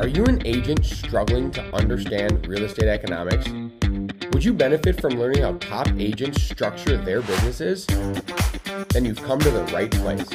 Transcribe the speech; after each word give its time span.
Are 0.00 0.08
you 0.08 0.24
an 0.24 0.40
agent 0.46 0.86
struggling 0.86 1.50
to 1.50 1.76
understand 1.76 2.46
real 2.46 2.64
estate 2.64 2.88
economics? 2.88 3.46
Would 4.32 4.42
you 4.42 4.54
benefit 4.54 4.98
from 4.98 5.18
learning 5.18 5.42
how 5.42 5.58
top 5.58 5.88
agents 5.98 6.42
structure 6.42 6.96
their 6.96 7.20
businesses? 7.20 7.84
Then 7.84 9.04
you've 9.04 9.22
come 9.22 9.38
to 9.40 9.50
the 9.50 9.62
right 9.64 9.90
place. 9.90 10.26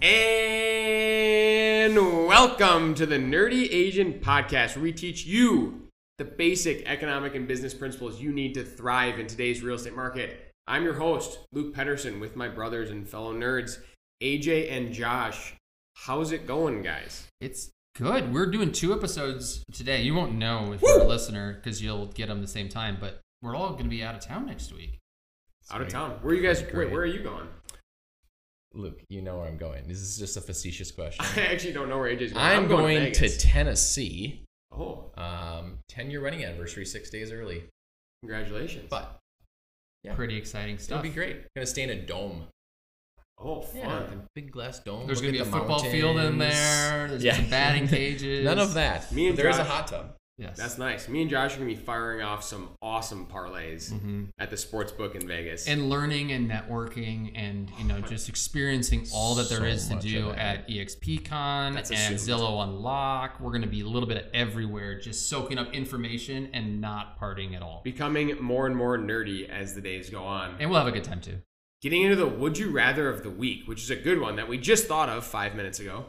And 0.00 1.96
welcome 2.28 2.94
to 2.94 3.04
the 3.04 3.16
Nerdy 3.16 3.66
Agent 3.68 4.22
Podcast, 4.22 4.76
where 4.76 4.84
we 4.84 4.92
teach 4.92 5.26
you 5.26 5.88
the 6.18 6.24
basic 6.24 6.86
economic 6.86 7.34
and 7.34 7.48
business 7.48 7.74
principles 7.74 8.20
you 8.20 8.30
need 8.32 8.54
to 8.54 8.62
thrive 8.62 9.18
in 9.18 9.26
today's 9.26 9.60
real 9.60 9.74
estate 9.74 9.96
market. 9.96 10.51
I'm 10.66 10.84
your 10.84 10.94
host, 10.94 11.38
Luke 11.52 11.74
Pettersen, 11.74 12.20
with 12.20 12.36
my 12.36 12.48
brothers 12.48 12.90
and 12.90 13.08
fellow 13.08 13.34
nerds, 13.34 13.78
AJ 14.22 14.70
and 14.70 14.92
Josh. 14.92 15.54
How's 15.94 16.32
it 16.32 16.46
going, 16.46 16.82
guys? 16.82 17.26
It's 17.40 17.70
good. 17.96 18.32
We're 18.32 18.46
doing 18.46 18.70
two 18.72 18.92
episodes 18.92 19.64
today. 19.72 20.02
You 20.02 20.14
won't 20.14 20.34
know 20.34 20.72
if 20.72 20.80
you're 20.82 21.00
a 21.00 21.04
listener 21.04 21.54
because 21.54 21.82
you'll 21.82 22.06
get 22.06 22.28
them 22.28 22.40
the 22.40 22.46
same 22.48 22.68
time, 22.68 22.96
but 23.00 23.20
we're 23.42 23.56
all 23.56 23.70
going 23.72 23.84
to 23.84 23.90
be 23.90 24.02
out 24.04 24.14
of 24.14 24.20
town 24.20 24.46
next 24.46 24.72
week. 24.72 24.98
Out 25.70 25.80
of 25.80 25.88
town. 25.88 26.12
Where 26.22 26.32
are 26.32 26.36
you 26.36 26.42
guys? 26.42 26.62
Wait, 26.62 26.90
where 26.90 27.02
are 27.02 27.06
you 27.06 27.22
going? 27.22 27.48
Luke, 28.74 29.02
you 29.08 29.20
know 29.20 29.38
where 29.38 29.48
I'm 29.48 29.58
going. 29.58 29.86
This 29.86 29.98
is 29.98 30.16
just 30.16 30.36
a 30.36 30.40
facetious 30.40 30.90
question. 30.92 31.24
I 31.36 31.46
actually 31.46 31.72
don't 31.72 31.88
know 31.88 31.98
where 31.98 32.14
AJ's 32.14 32.32
going. 32.32 32.44
I'm 32.44 32.68
going, 32.68 33.12
to, 33.12 33.20
Vegas. 33.20 33.42
Tennessee. 33.42 34.44
oh, 34.72 35.10
Um, 35.16 35.78
10 35.88 36.10
year 36.10 36.22
wedding 36.22 36.44
anniversary, 36.44 36.86
six 36.86 37.10
days 37.10 37.32
early. 37.32 37.64
congratulations! 38.22 38.86
But 38.88 39.18
Yeah. 40.04 40.14
Pretty 40.14 40.36
exciting 40.36 40.78
stuff. 40.78 40.98
it'll 40.98 41.08
be 41.10 41.14
great. 41.14 41.42
Gonna 41.54 41.66
stay 41.66 41.82
in 41.82 41.90
a 41.90 41.94
dome. 42.00 42.44
oh, 43.38 43.60
fun. 43.62 43.80
Yeah, 43.80 43.98
a 43.98 44.06
big 44.34 44.50
glass 44.52 44.78
dome. 44.80 45.06
There's 45.06 45.18
look 45.22 45.32
going 45.32 45.34
to 45.34 45.38
be 45.38 45.42
at 45.42 45.46
a 45.48 45.50
the 45.50 45.58
football 45.58 45.78
field 45.82 46.16
in 46.18 46.38
there. 46.38 47.08
There's 47.08 47.24
Yeah. 47.24 47.36
some 47.36 47.48
batting 47.50 47.88
cages. 47.96 48.44
None 48.44 48.58
of 48.58 48.74
that. 48.74 49.10
Me 49.12 49.28
and 49.28 49.36
there 49.38 49.48
is 49.48 49.58
a 49.58 49.64
hot 49.64 49.86
tub. 49.88 50.14
Yes. 50.42 50.56
That's 50.58 50.76
nice. 50.78 51.08
Me 51.08 51.22
and 51.22 51.30
Josh 51.30 51.54
are 51.54 51.58
gonna 51.58 51.70
be 51.70 51.76
firing 51.76 52.20
off 52.22 52.42
some 52.44 52.70
awesome 52.82 53.26
parlays 53.26 53.92
Mhm. 53.92 54.28
at 54.38 54.50
the 54.50 54.56
sports 54.56 54.90
book 54.92 55.14
in 55.14 55.26
Vegas. 55.26 55.68
And 55.68 55.88
learning 55.88 56.32
and 56.32 56.50
networking 56.50 57.32
and 57.34 57.70
you 57.78 57.84
know 57.84 58.00
just 58.00 58.28
experiencing 58.28 59.06
all 59.14 59.34
that 59.36 59.48
there 59.48 59.60
So 59.60 59.64
is 59.64 59.88
to 59.88 59.96
do 60.00 60.30
at 60.32 60.68
EXPCon 60.68 61.76
and. 61.76 61.86
Zillow 62.18 62.62
Unlock. 62.64 63.40
We're 63.40 63.50
going 63.50 63.62
to 63.62 63.68
be 63.68 63.80
a 63.82 63.86
little 63.86 64.08
bit 64.08 64.28
everywhere, 64.34 64.98
just 64.98 65.28
soaking 65.28 65.58
up 65.58 65.72
information 65.72 66.48
and 66.52 66.80
not 66.80 67.18
partying 67.18 67.54
at 67.54 67.62
all. 67.62 67.80
becoming 67.84 68.36
more 68.40 68.66
and 68.66 68.76
more 68.76 68.98
nerdy 68.98 69.48
as 69.48 69.74
the 69.74 69.80
days 69.80 70.10
go 70.10 70.24
on. 70.24 70.56
And 70.60 70.70
we'll 70.70 70.78
have 70.78 70.88
a 70.88 70.92
good 70.92 71.04
time 71.04 71.20
too. 71.20 71.38
Getting 71.82 72.02
into 72.02 72.16
the 72.16 72.26
would 72.28 72.58
you 72.58 72.70
rather 72.70 73.08
of 73.08 73.22
the 73.22 73.30
week, 73.30 73.66
which 73.66 73.82
is 73.82 73.90
a 73.90 73.96
good 73.96 74.20
one 74.20 74.36
that 74.36 74.48
we 74.48 74.56
just 74.58 74.86
thought 74.86 75.08
of 75.08 75.24
five 75.24 75.54
minutes 75.54 75.80
ago. 75.80 76.06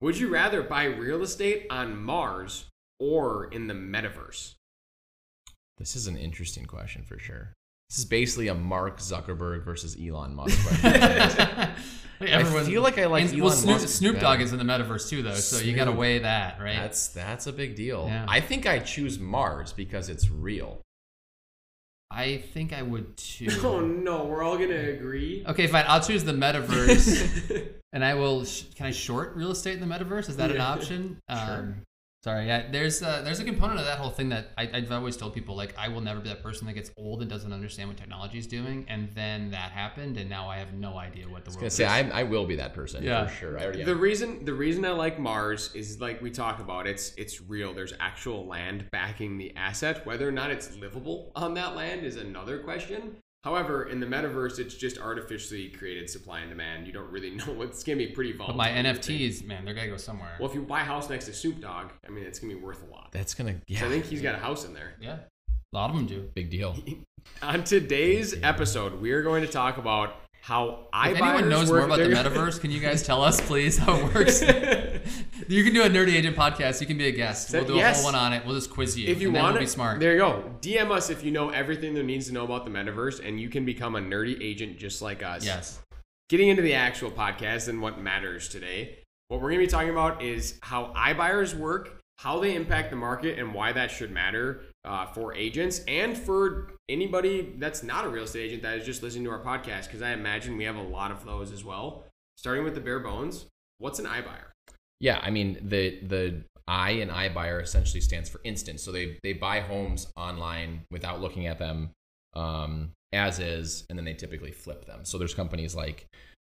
Would 0.00 0.18
you 0.18 0.28
rather 0.28 0.62
buy 0.62 0.84
real 0.84 1.22
estate 1.22 1.66
on 1.70 1.96
Mars 1.96 2.64
or 2.98 3.46
in 3.52 3.66
the 3.66 3.74
metaverse? 3.74 4.54
This 5.78 5.96
is 5.96 6.06
an 6.06 6.16
interesting 6.16 6.66
question 6.66 7.02
for 7.02 7.18
sure. 7.18 7.52
This 7.90 7.98
is 7.98 8.04
basically 8.04 8.48
a 8.48 8.54
Mark 8.54 8.98
Zuckerberg 8.98 9.64
versus 9.64 9.96
Elon 10.00 10.34
Musk 10.34 10.58
question. 10.66 11.70
Everyone- 12.20 12.64
feel 12.64 12.82
like 12.82 12.98
I 12.98 13.06
like 13.06 13.24
and, 13.24 13.32
well, 13.40 13.50
Elon 13.50 13.56
Snoop, 13.58 13.80
Musk 13.80 13.88
Snoop 13.88 14.20
Dogg 14.20 14.40
is 14.40 14.52
in 14.52 14.58
the 14.58 14.64
metaverse 14.64 15.08
too, 15.08 15.22
though, 15.22 15.34
so 15.34 15.58
you 15.62 15.74
got 15.74 15.86
to 15.86 15.92
weigh 15.92 16.20
that, 16.20 16.60
right? 16.60 16.76
That's 16.76 17.08
that's 17.08 17.46
a 17.46 17.52
big 17.52 17.74
deal. 17.76 18.06
Yeah. 18.08 18.24
I 18.28 18.40
think 18.40 18.66
I 18.66 18.78
choose 18.78 19.18
Mars 19.18 19.72
because 19.72 20.08
it's 20.08 20.30
real. 20.30 20.80
I 22.10 22.38
think 22.38 22.72
I 22.72 22.82
would 22.82 23.16
too. 23.16 23.48
Oh 23.64 23.80
no, 23.80 24.26
we're 24.26 24.42
all 24.44 24.56
gonna 24.56 24.74
agree. 24.90 25.44
Okay, 25.46 25.66
fine. 25.66 25.84
I'll 25.88 26.00
choose 26.00 26.22
the 26.22 26.32
metaverse, 26.32 27.72
and 27.92 28.04
I 28.04 28.14
will. 28.14 28.44
Sh- 28.44 28.62
can 28.76 28.86
I 28.86 28.92
short 28.92 29.34
real 29.34 29.50
estate 29.50 29.74
in 29.80 29.86
the 29.86 29.92
metaverse? 29.92 30.28
Is 30.28 30.36
that 30.36 30.50
an 30.52 30.60
option? 30.60 31.18
Sure. 31.28 31.38
Um, 31.58 31.82
sorry, 32.24 32.46
yeah. 32.46 32.70
There's 32.70 33.02
a, 33.02 33.20
there's 33.22 33.38
a 33.40 33.44
component 33.44 33.78
of 33.80 33.84
that 33.86 33.98
whole 33.98 34.10
thing 34.10 34.30
that 34.30 34.48
I, 34.56 34.70
I've 34.72 34.90
always 34.90 35.16
told 35.16 35.34
people 35.34 35.54
like 35.54 35.74
I 35.78 35.88
will 35.88 36.00
never 36.00 36.20
be 36.20 36.28
that 36.30 36.42
person 36.42 36.66
that 36.66 36.72
gets 36.72 36.90
old 36.96 37.20
and 37.20 37.28
doesn't 37.30 37.52
understand 37.52 37.88
what 37.90 37.98
technology 37.98 38.38
is 38.38 38.46
doing, 38.46 38.86
and 38.88 39.10
then 39.14 39.50
that 39.50 39.70
happened, 39.72 40.16
and 40.16 40.28
now 40.30 40.48
I 40.48 40.56
have 40.56 40.72
no 40.72 40.96
idea 40.96 41.28
what 41.28 41.44
the 41.44 41.50
I 41.50 41.54
world 41.54 41.64
was 41.64 41.74
is. 41.74 41.78
gonna 41.80 41.90
say 42.00 42.10
I, 42.12 42.20
I 42.20 42.22
will 42.22 42.46
be 42.46 42.56
that 42.56 42.72
person 42.74 43.02
Yeah. 43.04 43.26
for 43.26 43.34
sure. 43.34 43.58
I 43.58 43.64
already 43.64 43.84
The 43.84 43.92
am. 43.92 44.00
reason 44.00 44.44
the 44.44 44.54
reason 44.54 44.84
I 44.86 44.90
like 44.90 45.18
Mars 45.18 45.70
is 45.74 46.00
like 46.00 46.22
we 46.22 46.30
talk 46.30 46.58
about 46.60 46.86
it's 46.86 47.12
it's 47.16 47.40
real. 47.42 47.74
There's 47.74 47.92
actual 48.00 48.46
land 48.46 48.86
backing 48.90 49.36
the 49.38 49.54
asset. 49.56 50.06
Whether 50.06 50.26
or 50.26 50.32
not 50.32 50.50
it's 50.50 50.74
livable 50.76 51.30
on 51.36 51.54
that 51.54 51.76
land 51.76 52.04
is 52.04 52.16
another 52.16 52.58
question. 52.58 53.16
However, 53.44 53.84
in 53.90 54.00
the 54.00 54.06
metaverse, 54.06 54.58
it's 54.58 54.74
just 54.74 54.98
artificially 54.98 55.68
created 55.68 56.08
supply 56.08 56.40
and 56.40 56.48
demand. 56.48 56.86
You 56.86 56.94
don't 56.94 57.10
really 57.10 57.30
know 57.36 57.44
what's 57.52 57.84
gonna 57.84 57.98
be 57.98 58.06
pretty 58.06 58.32
volatile. 58.32 58.56
but 58.56 58.56
my 58.56 58.70
I 58.70 58.82
think. 58.82 58.98
NFTs, 58.98 59.46
man, 59.46 59.66
they're 59.66 59.74
gonna 59.74 59.88
go 59.88 59.98
somewhere. 59.98 60.32
Well, 60.40 60.48
if 60.48 60.54
you 60.54 60.62
buy 60.62 60.80
a 60.80 60.84
house 60.84 61.10
next 61.10 61.26
to 61.26 61.34
Snoop 61.34 61.60
Dogg, 61.60 61.90
I 62.06 62.10
mean, 62.10 62.24
it's 62.24 62.38
gonna 62.38 62.54
be 62.54 62.60
worth 62.60 62.82
a 62.82 62.90
lot. 62.90 63.10
That's 63.12 63.34
gonna 63.34 63.56
yeah. 63.66 63.80
So 63.80 63.86
I 63.86 63.90
think 63.90 64.06
he's 64.06 64.22
got 64.22 64.34
a 64.34 64.38
house 64.38 64.64
in 64.64 64.72
there. 64.72 64.94
yeah, 64.98 65.18
a 65.72 65.76
lot 65.76 65.90
of 65.90 65.96
them 65.96 66.06
do. 66.06 66.30
big 66.34 66.48
deal. 66.48 66.74
On 67.42 67.62
today's 67.64 68.34
episode, 68.42 69.00
we 69.00 69.12
are 69.12 69.22
going 69.22 69.42
to 69.42 69.48
talk 69.50 69.76
about 69.76 70.16
how 70.40 70.88
I 70.92 71.10
If 71.10 71.20
anyone 71.20 71.48
knows 71.48 71.68
more 71.68 71.80
about 71.80 71.98
the 71.98 72.04
metaverse, 72.04 72.60
can 72.60 72.70
you 72.70 72.80
guys 72.80 73.02
tell 73.02 73.22
us, 73.22 73.40
please, 73.40 73.78
how 73.78 73.94
it 73.96 74.14
works? 74.14 74.42
you 75.48 75.64
can 75.64 75.74
do 75.74 75.82
a 75.82 75.88
nerdy 75.88 76.14
agent 76.14 76.36
podcast. 76.36 76.80
You 76.80 76.86
can 76.86 76.98
be 76.98 77.08
a 77.08 77.12
guest. 77.12 77.52
We'll 77.52 77.64
do 77.64 77.78
a 77.78 77.92
whole 77.92 78.04
one 78.04 78.14
on 78.14 78.32
it. 78.32 78.44
We'll 78.44 78.54
just 78.54 78.70
quiz 78.70 78.98
you. 78.98 79.08
if 79.08 79.20
you 79.20 79.30
want 79.30 79.44
we'll 79.44 79.54
to 79.54 79.60
be 79.60 79.66
smart. 79.66 80.00
there 80.00 80.12
you 80.12 80.18
go. 80.18 80.50
DM 80.60 80.90
us 80.90 81.10
if 81.10 81.24
you 81.24 81.30
know 81.30 81.50
everything 81.50 81.94
there 81.94 82.02
needs 82.02 82.26
to 82.26 82.32
know 82.32 82.44
about 82.44 82.64
the 82.64 82.70
metaverse, 82.70 83.26
and 83.26 83.40
you 83.40 83.48
can 83.48 83.64
become 83.64 83.96
a 83.96 84.00
nerdy 84.00 84.36
agent 84.42 84.78
just 84.78 85.02
like 85.02 85.22
us. 85.22 85.44
Yes. 85.44 85.80
Getting 86.28 86.48
into 86.48 86.62
the 86.62 86.74
actual 86.74 87.10
podcast 87.10 87.68
and 87.68 87.82
what 87.82 88.00
matters 88.00 88.48
today, 88.48 88.98
what 89.28 89.40
we're 89.40 89.50
going 89.50 89.60
to 89.60 89.66
be 89.66 89.70
talking 89.70 89.90
about 89.90 90.22
is 90.22 90.58
how 90.62 90.92
iBuyers 90.96 91.54
work, 91.54 92.00
how 92.18 92.40
they 92.40 92.54
impact 92.54 92.90
the 92.90 92.96
market, 92.96 93.38
and 93.38 93.52
why 93.52 93.72
that 93.72 93.90
should 93.90 94.10
matter 94.10 94.62
uh, 94.84 95.06
for 95.06 95.34
agents 95.34 95.80
and 95.88 96.16
for 96.16 96.72
anybody 96.88 97.54
that's 97.58 97.82
not 97.82 98.04
a 98.04 98.08
real 98.08 98.24
estate 98.24 98.46
agent 98.46 98.62
that 98.62 98.78
is 98.78 98.86
just 98.86 99.02
listening 99.02 99.24
to 99.24 99.30
our 99.30 99.42
podcast. 99.42 99.84
Because 99.84 100.02
I 100.02 100.12
imagine 100.12 100.56
we 100.56 100.64
have 100.64 100.76
a 100.76 100.82
lot 100.82 101.10
of 101.10 101.24
those 101.24 101.52
as 101.52 101.64
well. 101.64 102.04
Starting 102.36 102.64
with 102.64 102.74
the 102.74 102.80
bare 102.80 103.00
bones, 103.00 103.46
what's 103.78 103.98
an 103.98 104.06
iBuyer? 104.06 104.53
Yeah, 105.04 105.20
I 105.22 105.28
mean 105.28 105.58
the 105.60 106.00
the 106.00 106.44
I 106.66 106.92
in 106.92 107.10
iBuyer 107.10 107.62
essentially 107.62 108.00
stands 108.00 108.30
for 108.30 108.40
instant. 108.42 108.80
So 108.80 108.90
they 108.90 109.18
they 109.22 109.34
buy 109.34 109.60
homes 109.60 110.10
online 110.16 110.86
without 110.90 111.20
looking 111.20 111.46
at 111.46 111.58
them 111.58 111.90
um, 112.32 112.92
as 113.12 113.38
is, 113.38 113.84
and 113.90 113.98
then 113.98 114.06
they 114.06 114.14
typically 114.14 114.50
flip 114.50 114.86
them. 114.86 115.04
So 115.04 115.18
there's 115.18 115.34
companies 115.34 115.74
like 115.74 116.06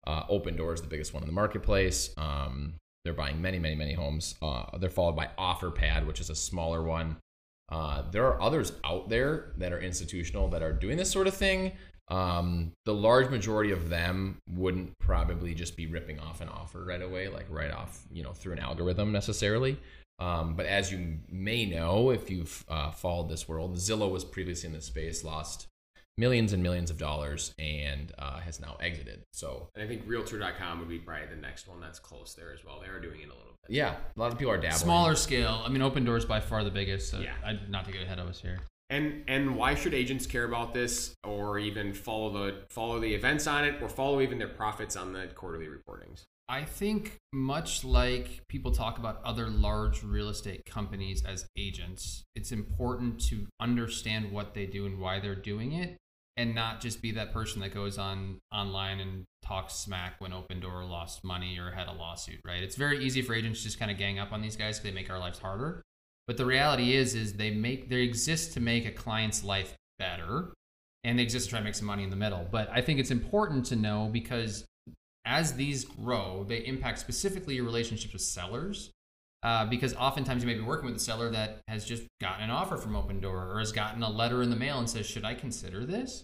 uh, 0.05 0.23
Open 0.27 0.57
Doors, 0.57 0.81
the 0.81 0.89
biggest 0.89 1.13
one 1.13 1.23
in 1.23 1.27
the 1.27 1.33
marketplace. 1.33 2.13
Um, 2.17 2.73
they're 3.05 3.13
buying 3.13 3.41
many, 3.41 3.57
many, 3.57 3.75
many 3.75 3.93
homes. 3.93 4.35
Uh, 4.41 4.77
they're 4.79 4.89
followed 4.89 5.15
by 5.15 5.29
OfferPad, 5.39 6.05
which 6.05 6.19
is 6.19 6.29
a 6.29 6.35
smaller 6.35 6.83
one. 6.83 7.15
Uh, 7.69 8.03
there 8.11 8.25
are 8.25 8.41
others 8.41 8.73
out 8.83 9.07
there 9.07 9.53
that 9.59 9.71
are 9.71 9.79
institutional 9.79 10.49
that 10.49 10.61
are 10.61 10.73
doing 10.73 10.97
this 10.97 11.09
sort 11.09 11.25
of 11.25 11.33
thing. 11.33 11.71
Um, 12.11 12.73
the 12.85 12.93
large 12.93 13.29
majority 13.29 13.71
of 13.71 13.89
them 13.89 14.37
wouldn't 14.49 14.97
probably 14.99 15.53
just 15.53 15.77
be 15.77 15.87
ripping 15.87 16.19
off 16.19 16.41
an 16.41 16.49
offer 16.49 16.83
right 16.83 17.01
away, 17.01 17.29
like 17.29 17.45
right 17.49 17.71
off, 17.71 18.01
you 18.11 18.21
know, 18.21 18.33
through 18.33 18.53
an 18.53 18.59
algorithm 18.59 19.13
necessarily. 19.13 19.79
Um, 20.19 20.55
but 20.55 20.65
as 20.65 20.91
you 20.91 21.19
may 21.31 21.65
know, 21.65 22.11
if 22.11 22.29
you've 22.29 22.63
uh, 22.67 22.91
followed 22.91 23.29
this 23.29 23.47
world, 23.47 23.75
Zillow 23.77 24.11
was 24.11 24.25
previously 24.25 24.67
in 24.67 24.73
this 24.73 24.85
space, 24.85 25.23
lost 25.23 25.67
millions 26.17 26.51
and 26.53 26.61
millions 26.61 26.91
of 26.91 26.97
dollars, 26.97 27.53
and 27.57 28.11
uh, 28.19 28.39
has 28.41 28.59
now 28.59 28.75
exited. 28.81 29.21
So 29.31 29.69
And 29.73 29.83
I 29.83 29.87
think 29.87 30.03
Realtor.com 30.05 30.79
would 30.79 30.89
be 30.89 30.99
probably 30.99 31.27
the 31.27 31.41
next 31.41 31.67
one 31.67 31.79
that's 31.79 31.97
close 31.97 32.35
there 32.35 32.53
as 32.53 32.63
well. 32.65 32.81
They 32.81 32.89
are 32.89 32.99
doing 32.99 33.21
it 33.21 33.29
a 33.29 33.33
little 33.33 33.57
bit. 33.65 33.73
yeah, 33.73 33.95
a 34.15 34.19
lot 34.19 34.33
of 34.33 34.37
people 34.37 34.51
are 34.51 34.57
dabbling. 34.57 34.79
Smaller 34.79 35.15
scale. 35.15 35.63
I 35.65 35.69
mean, 35.69 35.81
Open 35.81 36.03
Doors 36.03 36.25
by 36.25 36.41
far 36.41 36.63
the 36.65 36.71
biggest. 36.71 37.09
So 37.09 37.19
Yeah. 37.19 37.33
I, 37.43 37.57
not 37.69 37.85
to 37.85 37.91
get 37.91 38.03
ahead 38.03 38.19
of 38.19 38.27
us 38.27 38.41
here. 38.41 38.59
And 38.91 39.23
and 39.27 39.55
why 39.55 39.73
should 39.73 39.93
agents 39.93 40.27
care 40.27 40.43
about 40.43 40.73
this, 40.73 41.15
or 41.23 41.57
even 41.57 41.93
follow 41.93 42.29
the 42.31 42.57
follow 42.69 42.99
the 42.99 43.15
events 43.15 43.47
on 43.47 43.63
it, 43.63 43.81
or 43.81 43.89
follow 43.89 44.21
even 44.21 44.37
their 44.37 44.49
profits 44.49 44.95
on 44.95 45.13
the 45.13 45.27
quarterly 45.27 45.67
reportings? 45.67 46.23
I 46.49 46.65
think 46.65 47.15
much 47.31 47.85
like 47.85 48.41
people 48.49 48.73
talk 48.73 48.97
about 48.97 49.21
other 49.23 49.47
large 49.47 50.03
real 50.03 50.27
estate 50.27 50.65
companies 50.65 51.23
as 51.23 51.47
agents, 51.57 52.25
it's 52.35 52.51
important 52.51 53.21
to 53.29 53.47
understand 53.61 54.33
what 54.33 54.53
they 54.53 54.65
do 54.65 54.85
and 54.85 54.99
why 54.99 55.21
they're 55.21 55.33
doing 55.33 55.71
it 55.71 55.97
and 56.35 56.53
not 56.53 56.81
just 56.81 57.01
be 57.01 57.11
that 57.11 57.31
person 57.31 57.61
that 57.61 57.73
goes 57.73 57.97
on 57.97 58.39
online 58.53 58.99
and 58.99 59.23
talks 59.45 59.75
smack 59.75 60.15
when 60.19 60.33
Open 60.33 60.59
Door 60.59 60.85
lost 60.85 61.23
money 61.23 61.57
or 61.57 61.71
had 61.71 61.87
a 61.87 61.93
lawsuit, 61.93 62.41
right? 62.45 62.63
It's 62.63 62.75
very 62.75 63.03
easy 63.03 63.21
for 63.21 63.33
agents 63.33 63.59
to 63.59 63.65
just 63.65 63.79
kind 63.79 63.91
of 63.91 63.97
gang 63.97 64.19
up 64.19 64.33
on 64.33 64.41
these 64.41 64.57
guys 64.57 64.77
because 64.77 64.91
they 64.91 64.95
make 64.95 65.09
our 65.09 65.19
lives 65.19 65.39
harder. 65.39 65.83
But 66.27 66.37
the 66.37 66.45
reality 66.45 66.95
is, 66.95 67.15
is 67.15 67.33
they 67.33 67.51
make 67.51 67.89
they 67.89 68.01
exist 68.01 68.53
to 68.53 68.59
make 68.59 68.85
a 68.85 68.91
client's 68.91 69.43
life 69.43 69.75
better, 69.99 70.53
and 71.03 71.17
they 71.17 71.23
exist 71.23 71.45
to 71.45 71.49
try 71.51 71.59
to 71.59 71.65
make 71.65 71.75
some 71.75 71.87
money 71.87 72.03
in 72.03 72.09
the 72.09 72.15
middle. 72.15 72.47
But 72.49 72.69
I 72.71 72.81
think 72.81 72.99
it's 72.99 73.11
important 73.11 73.65
to 73.67 73.75
know 73.75 74.09
because 74.11 74.65
as 75.25 75.53
these 75.53 75.85
grow, 75.85 76.45
they 76.47 76.65
impact 76.65 76.99
specifically 76.99 77.55
your 77.55 77.65
relationships 77.65 78.13
with 78.13 78.21
sellers. 78.21 78.91
Uh, 79.43 79.65
because 79.65 79.95
oftentimes 79.95 80.43
you 80.43 80.47
may 80.47 80.53
be 80.53 80.61
working 80.61 80.85
with 80.85 80.95
a 80.95 80.99
seller 80.99 81.31
that 81.31 81.61
has 81.67 81.83
just 81.83 82.03
gotten 82.19 82.43
an 82.43 82.51
offer 82.51 82.77
from 82.77 82.95
Open 82.95 83.19
Door 83.19 83.51
or 83.51 83.57
has 83.57 83.71
gotten 83.71 84.03
a 84.03 84.09
letter 84.09 84.43
in 84.43 84.51
the 84.51 84.55
mail 84.55 84.77
and 84.77 84.87
says, 84.87 85.07
"Should 85.07 85.25
I 85.25 85.33
consider 85.33 85.83
this?" 85.83 86.23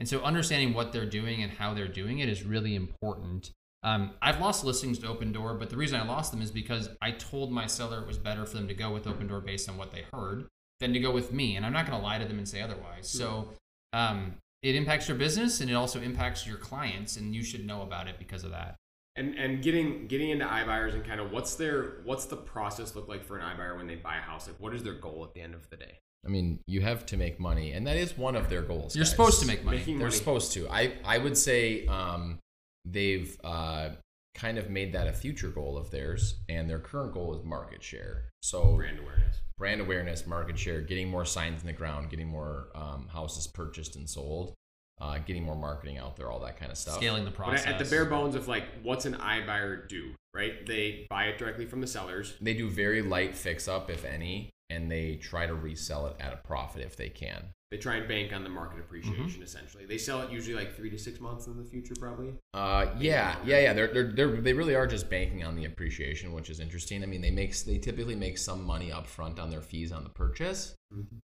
And 0.00 0.08
so 0.08 0.20
understanding 0.22 0.74
what 0.74 0.92
they're 0.92 1.08
doing 1.08 1.42
and 1.42 1.52
how 1.52 1.74
they're 1.74 1.86
doing 1.86 2.18
it 2.18 2.28
is 2.28 2.42
really 2.42 2.74
important. 2.74 3.52
Um, 3.86 4.10
I've 4.20 4.40
lost 4.40 4.64
listings 4.64 4.98
to 4.98 5.06
Open 5.06 5.30
Door, 5.30 5.54
but 5.54 5.70
the 5.70 5.76
reason 5.76 6.00
I 6.00 6.04
lost 6.04 6.32
them 6.32 6.42
is 6.42 6.50
because 6.50 6.88
I 7.00 7.12
told 7.12 7.52
my 7.52 7.68
seller 7.68 8.00
it 8.00 8.06
was 8.08 8.18
better 8.18 8.44
for 8.44 8.56
them 8.56 8.66
to 8.66 8.74
go 8.74 8.90
with 8.90 9.06
Open 9.06 9.28
Door 9.28 9.42
based 9.42 9.68
on 9.68 9.76
what 9.76 9.92
they 9.92 10.04
heard 10.12 10.48
than 10.80 10.92
to 10.92 10.98
go 10.98 11.12
with 11.12 11.32
me. 11.32 11.54
And 11.54 11.64
I'm 11.64 11.72
not 11.72 11.86
going 11.86 11.96
to 11.96 12.04
lie 12.04 12.18
to 12.18 12.24
them 12.24 12.38
and 12.38 12.48
say 12.48 12.60
otherwise. 12.60 13.08
So 13.08 13.50
um, 13.92 14.34
it 14.60 14.74
impacts 14.74 15.06
your 15.06 15.16
business 15.16 15.60
and 15.60 15.70
it 15.70 15.74
also 15.74 16.00
impacts 16.00 16.44
your 16.44 16.56
clients, 16.56 17.16
and 17.16 17.32
you 17.32 17.44
should 17.44 17.64
know 17.64 17.82
about 17.82 18.08
it 18.08 18.18
because 18.18 18.42
of 18.42 18.50
that. 18.50 18.74
And 19.14 19.36
and 19.36 19.62
getting 19.62 20.08
getting 20.08 20.30
into 20.30 20.44
iBuyers 20.44 20.94
and 20.94 21.04
kind 21.04 21.20
of 21.20 21.30
what's 21.30 21.54
their 21.54 22.00
what's 22.02 22.24
the 22.24 22.36
process 22.36 22.96
look 22.96 23.06
like 23.06 23.24
for 23.24 23.38
an 23.38 23.56
iBuyer 23.56 23.76
when 23.76 23.86
they 23.86 23.94
buy 23.94 24.16
a 24.16 24.20
house? 24.20 24.48
Like 24.48 24.58
what 24.58 24.74
is 24.74 24.82
their 24.82 24.94
goal 24.94 25.24
at 25.24 25.32
the 25.32 25.40
end 25.40 25.54
of 25.54 25.70
the 25.70 25.76
day? 25.76 26.00
I 26.26 26.28
mean, 26.28 26.58
you 26.66 26.80
have 26.80 27.06
to 27.06 27.16
make 27.16 27.38
money, 27.38 27.70
and 27.70 27.86
that 27.86 27.96
is 27.96 28.18
one 28.18 28.34
of 28.34 28.48
their 28.50 28.62
goals. 28.62 28.96
You're 28.96 29.04
guys. 29.04 29.12
supposed 29.12 29.40
to 29.42 29.46
make 29.46 29.64
money. 29.64 29.78
Making 29.78 29.98
They're 29.98 30.08
money. 30.08 30.18
supposed 30.18 30.52
to. 30.54 30.68
I 30.68 30.94
I 31.04 31.18
would 31.18 31.38
say 31.38 31.86
um, 31.86 32.40
they've 32.88 33.36
uh, 33.44 33.90
kind 34.34 34.58
of 34.58 34.70
made 34.70 34.92
that 34.92 35.06
a 35.06 35.12
future 35.12 35.48
goal 35.48 35.76
of 35.76 35.90
theirs, 35.90 36.36
and 36.48 36.68
their 36.70 36.78
current 36.78 37.12
goal 37.12 37.34
is 37.36 37.44
market 37.44 37.82
share. 37.82 38.30
So 38.42 38.76
brand 38.76 38.98
awareness. 39.00 39.40
brand 39.58 39.80
awareness, 39.80 40.26
market 40.26 40.58
share, 40.58 40.80
getting 40.82 41.08
more 41.08 41.24
signs 41.24 41.60
in 41.62 41.66
the 41.66 41.72
ground, 41.72 42.10
getting 42.10 42.28
more 42.28 42.68
um, 42.74 43.08
houses 43.12 43.46
purchased 43.46 43.96
and 43.96 44.08
sold, 44.08 44.54
uh, 45.00 45.18
getting 45.18 45.42
more 45.42 45.56
marketing 45.56 45.98
out 45.98 46.16
there, 46.16 46.30
all 46.30 46.40
that 46.40 46.58
kind 46.58 46.70
of 46.70 46.78
stuff. 46.78 46.96
Scaling 46.96 47.24
the 47.24 47.30
But 47.30 47.36
process. 47.36 47.66
at 47.66 47.78
the 47.78 47.84
bare 47.86 48.04
bones 48.04 48.34
of 48.34 48.46
like 48.46 48.64
what's 48.82 49.04
an 49.06 49.14
iBuyer 49.14 49.88
do, 49.88 50.12
right? 50.34 50.64
They 50.66 51.06
buy 51.10 51.24
it 51.24 51.38
directly 51.38 51.66
from 51.66 51.80
the 51.80 51.86
sellers. 51.86 52.34
They 52.40 52.54
do 52.54 52.68
very 52.68 53.02
light 53.02 53.34
fix 53.34 53.66
up, 53.68 53.90
if 53.90 54.04
any, 54.04 54.50
and 54.70 54.90
they 54.90 55.16
try 55.16 55.46
to 55.46 55.54
resell 55.54 56.06
it 56.06 56.16
at 56.20 56.32
a 56.32 56.36
profit 56.36 56.82
if 56.82 56.96
they 56.96 57.08
can. 57.08 57.48
They 57.76 57.82
try 57.82 57.96
and 57.96 58.08
bank 58.08 58.32
on 58.32 58.42
the 58.42 58.48
market 58.48 58.80
appreciation 58.80 59.26
Mm-hmm. 59.26 59.42
essentially. 59.42 59.84
They 59.84 59.98
sell 59.98 60.22
it 60.22 60.30
usually 60.30 60.54
like 60.56 60.74
three 60.74 60.88
to 60.88 60.96
six 60.96 61.20
months 61.20 61.46
in 61.46 61.58
the 61.58 61.64
future, 61.64 61.92
probably. 62.00 62.32
Uh, 62.54 62.86
yeah, 62.98 63.36
yeah, 63.44 63.58
yeah. 63.60 63.72
They're, 63.74 63.92
they're, 63.92 64.12
they're, 64.12 64.40
they 64.40 64.54
really 64.54 64.74
are 64.74 64.86
just 64.86 65.10
banking 65.10 65.44
on 65.44 65.56
the 65.56 65.66
appreciation, 65.66 66.32
which 66.32 66.48
is 66.48 66.58
interesting. 66.58 67.02
I 67.02 67.06
mean, 67.06 67.20
they 67.20 67.30
make 67.30 67.54
they 67.64 67.76
typically 67.76 68.14
make 68.14 68.38
some 68.38 68.64
money 68.64 68.90
up 68.90 69.06
front 69.06 69.38
on 69.38 69.50
their 69.50 69.60
fees 69.60 69.92
on 69.92 70.04
the 70.04 70.08
purchase, 70.08 70.74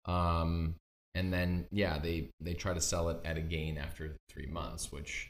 um, 0.06 0.74
and 1.14 1.32
then 1.32 1.66
yeah, 1.70 1.98
they 1.98 2.30
they 2.40 2.54
try 2.54 2.74
to 2.74 2.80
sell 2.80 3.08
it 3.10 3.18
at 3.24 3.36
a 3.36 3.40
gain 3.40 3.78
after 3.78 4.16
three 4.28 4.46
months, 4.46 4.90
which 4.90 5.28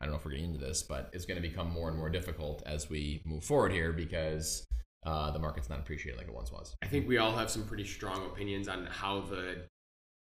I 0.00 0.06
don't 0.06 0.14
know 0.14 0.18
if 0.18 0.24
we're 0.24 0.32
getting 0.32 0.46
into 0.54 0.58
this, 0.58 0.82
but 0.82 1.10
it's 1.12 1.24
going 1.26 1.40
to 1.40 1.48
become 1.48 1.70
more 1.70 1.88
and 1.88 1.96
more 1.96 2.10
difficult 2.10 2.62
as 2.66 2.90
we 2.90 3.22
move 3.24 3.44
forward 3.44 3.70
here 3.70 3.92
because 3.92 4.66
uh, 5.06 5.30
the 5.30 5.38
market's 5.38 5.68
not 5.68 5.78
appreciated 5.78 6.18
like 6.18 6.26
it 6.26 6.34
once 6.34 6.50
was. 6.50 6.74
I 6.82 6.86
think 6.86 7.06
we 7.06 7.18
all 7.18 7.32
have 7.32 7.48
some 7.50 7.62
pretty 7.64 7.84
strong 7.84 8.26
opinions 8.26 8.66
on 8.66 8.86
how 8.86 9.20
the 9.20 9.62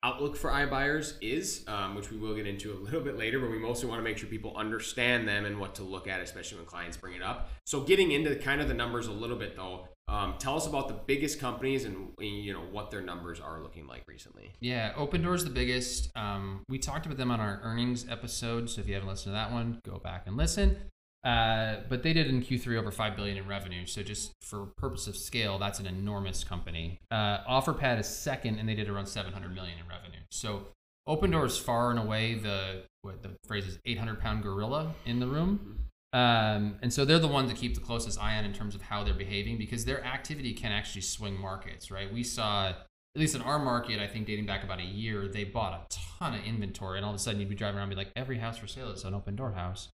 outlook 0.03 0.35
for 0.35 0.51
iBuyers 0.51 1.15
is, 1.21 1.63
um, 1.67 1.95
which 1.95 2.11
we 2.11 2.17
will 2.17 2.35
get 2.35 2.45
into 2.45 2.73
a 2.73 2.79
little 2.79 3.01
bit 3.01 3.17
later, 3.17 3.39
but 3.39 3.50
we 3.50 3.57
mostly 3.57 3.88
want 3.88 4.00
to 4.00 4.03
make 4.03 4.17
sure 4.17 4.27
people 4.27 4.53
understand 4.55 5.27
them 5.27 5.45
and 5.45 5.59
what 5.59 5.75
to 5.75 5.83
look 5.83 6.07
at, 6.07 6.21
especially 6.21 6.57
when 6.57 6.65
clients 6.65 6.97
bring 6.97 7.15
it 7.15 7.23
up. 7.23 7.50
So 7.65 7.81
getting 7.81 8.11
into 8.11 8.35
kind 8.35 8.61
of 8.61 8.67
the 8.67 8.73
numbers 8.73 9.07
a 9.07 9.11
little 9.11 9.38
bit 9.38 9.55
though, 9.55 9.88
um, 10.09 10.35
tell 10.38 10.57
us 10.57 10.67
about 10.67 10.89
the 10.89 10.94
biggest 10.94 11.39
companies 11.39 11.85
and 11.85 12.09
you 12.19 12.53
know 12.53 12.59
what 12.71 12.91
their 12.91 13.01
numbers 13.01 13.39
are 13.39 13.61
looking 13.61 13.88
like 13.88 14.03
recently. 14.05 14.51
Yeah, 14.59 14.91
Open 14.97 15.21
Door's 15.21 15.45
the 15.45 15.50
biggest. 15.50 16.11
Um, 16.15 16.65
we 16.67 16.77
talked 16.77 17.05
about 17.05 17.17
them 17.17 17.31
on 17.31 17.39
our 17.39 17.61
earnings 17.63 18.05
episode, 18.09 18.69
so 18.69 18.81
if 18.81 18.88
you 18.88 18.95
haven't 18.95 19.09
listened 19.09 19.31
to 19.31 19.38
that 19.38 19.51
one, 19.51 19.79
go 19.85 20.00
back 20.00 20.23
and 20.27 20.35
listen. 20.35 20.77
Uh, 21.23 21.77
but 21.87 22.03
they 22.03 22.11
did 22.11 22.27
in 22.27 22.41
Q3 22.41 22.77
over 22.77 22.91
five 22.91 23.15
billion 23.15 23.37
in 23.37 23.47
revenue. 23.47 23.85
So 23.85 24.03
just 24.03 24.33
for 24.41 24.65
purpose 24.77 25.07
of 25.07 25.15
scale, 25.15 25.57
that's 25.57 25.79
an 25.79 25.87
enormous 25.87 26.43
company. 26.43 26.99
Uh, 27.09 27.43
OfferPad 27.45 27.99
is 27.99 28.07
second, 28.07 28.59
and 28.59 28.67
they 28.67 28.75
did 28.75 28.89
around 28.89 29.05
700 29.05 29.53
million 29.53 29.77
in 29.79 29.87
revenue. 29.87 30.19
So 30.31 30.67
Open 31.07 31.31
Door 31.31 31.45
is 31.45 31.57
far 31.57 31.91
and 31.91 31.99
away 31.99 32.35
the 32.35 32.83
what 33.01 33.21
the 33.21 33.31
phrase 33.45 33.67
is 33.67 33.79
800 33.85 34.19
pound 34.19 34.43
gorilla 34.43 34.93
in 35.05 35.19
the 35.19 35.27
room. 35.27 35.79
Um, 36.13 36.75
and 36.81 36.93
so 36.93 37.05
they're 37.05 37.19
the 37.19 37.27
ones 37.27 37.49
to 37.51 37.57
keep 37.57 37.73
the 37.73 37.81
closest 37.81 38.21
eye 38.21 38.37
on 38.37 38.45
in 38.45 38.53
terms 38.53 38.75
of 38.75 38.83
how 38.83 39.03
they're 39.03 39.15
behaving 39.15 39.57
because 39.57 39.83
their 39.83 40.03
activity 40.05 40.53
can 40.53 40.71
actually 40.71 41.01
swing 41.01 41.39
markets, 41.39 41.89
right? 41.89 42.13
We 42.13 42.23
saw, 42.23 42.67
at 42.69 42.75
least 43.15 43.33
in 43.33 43.41
our 43.41 43.57
market, 43.57 43.99
I 43.99 44.07
think 44.07 44.27
dating 44.27 44.45
back 44.45 44.63
about 44.63 44.79
a 44.79 44.85
year, 44.85 45.27
they 45.27 45.43
bought 45.43 45.73
a 45.73 45.97
ton 46.19 46.35
of 46.35 46.45
inventory, 46.45 46.97
and 46.97 47.05
all 47.05 47.11
of 47.11 47.15
a 47.15 47.19
sudden 47.19 47.39
you'd 47.39 47.49
be 47.49 47.55
driving 47.55 47.77
around 47.77 47.89
and 47.89 47.97
be 47.97 47.97
like, 47.97 48.11
every 48.15 48.37
house 48.37 48.59
for 48.59 48.67
sale 48.67 48.89
is 48.89 49.03
an 49.03 49.15
open 49.15 49.35
door 49.35 49.53
house. 49.53 49.89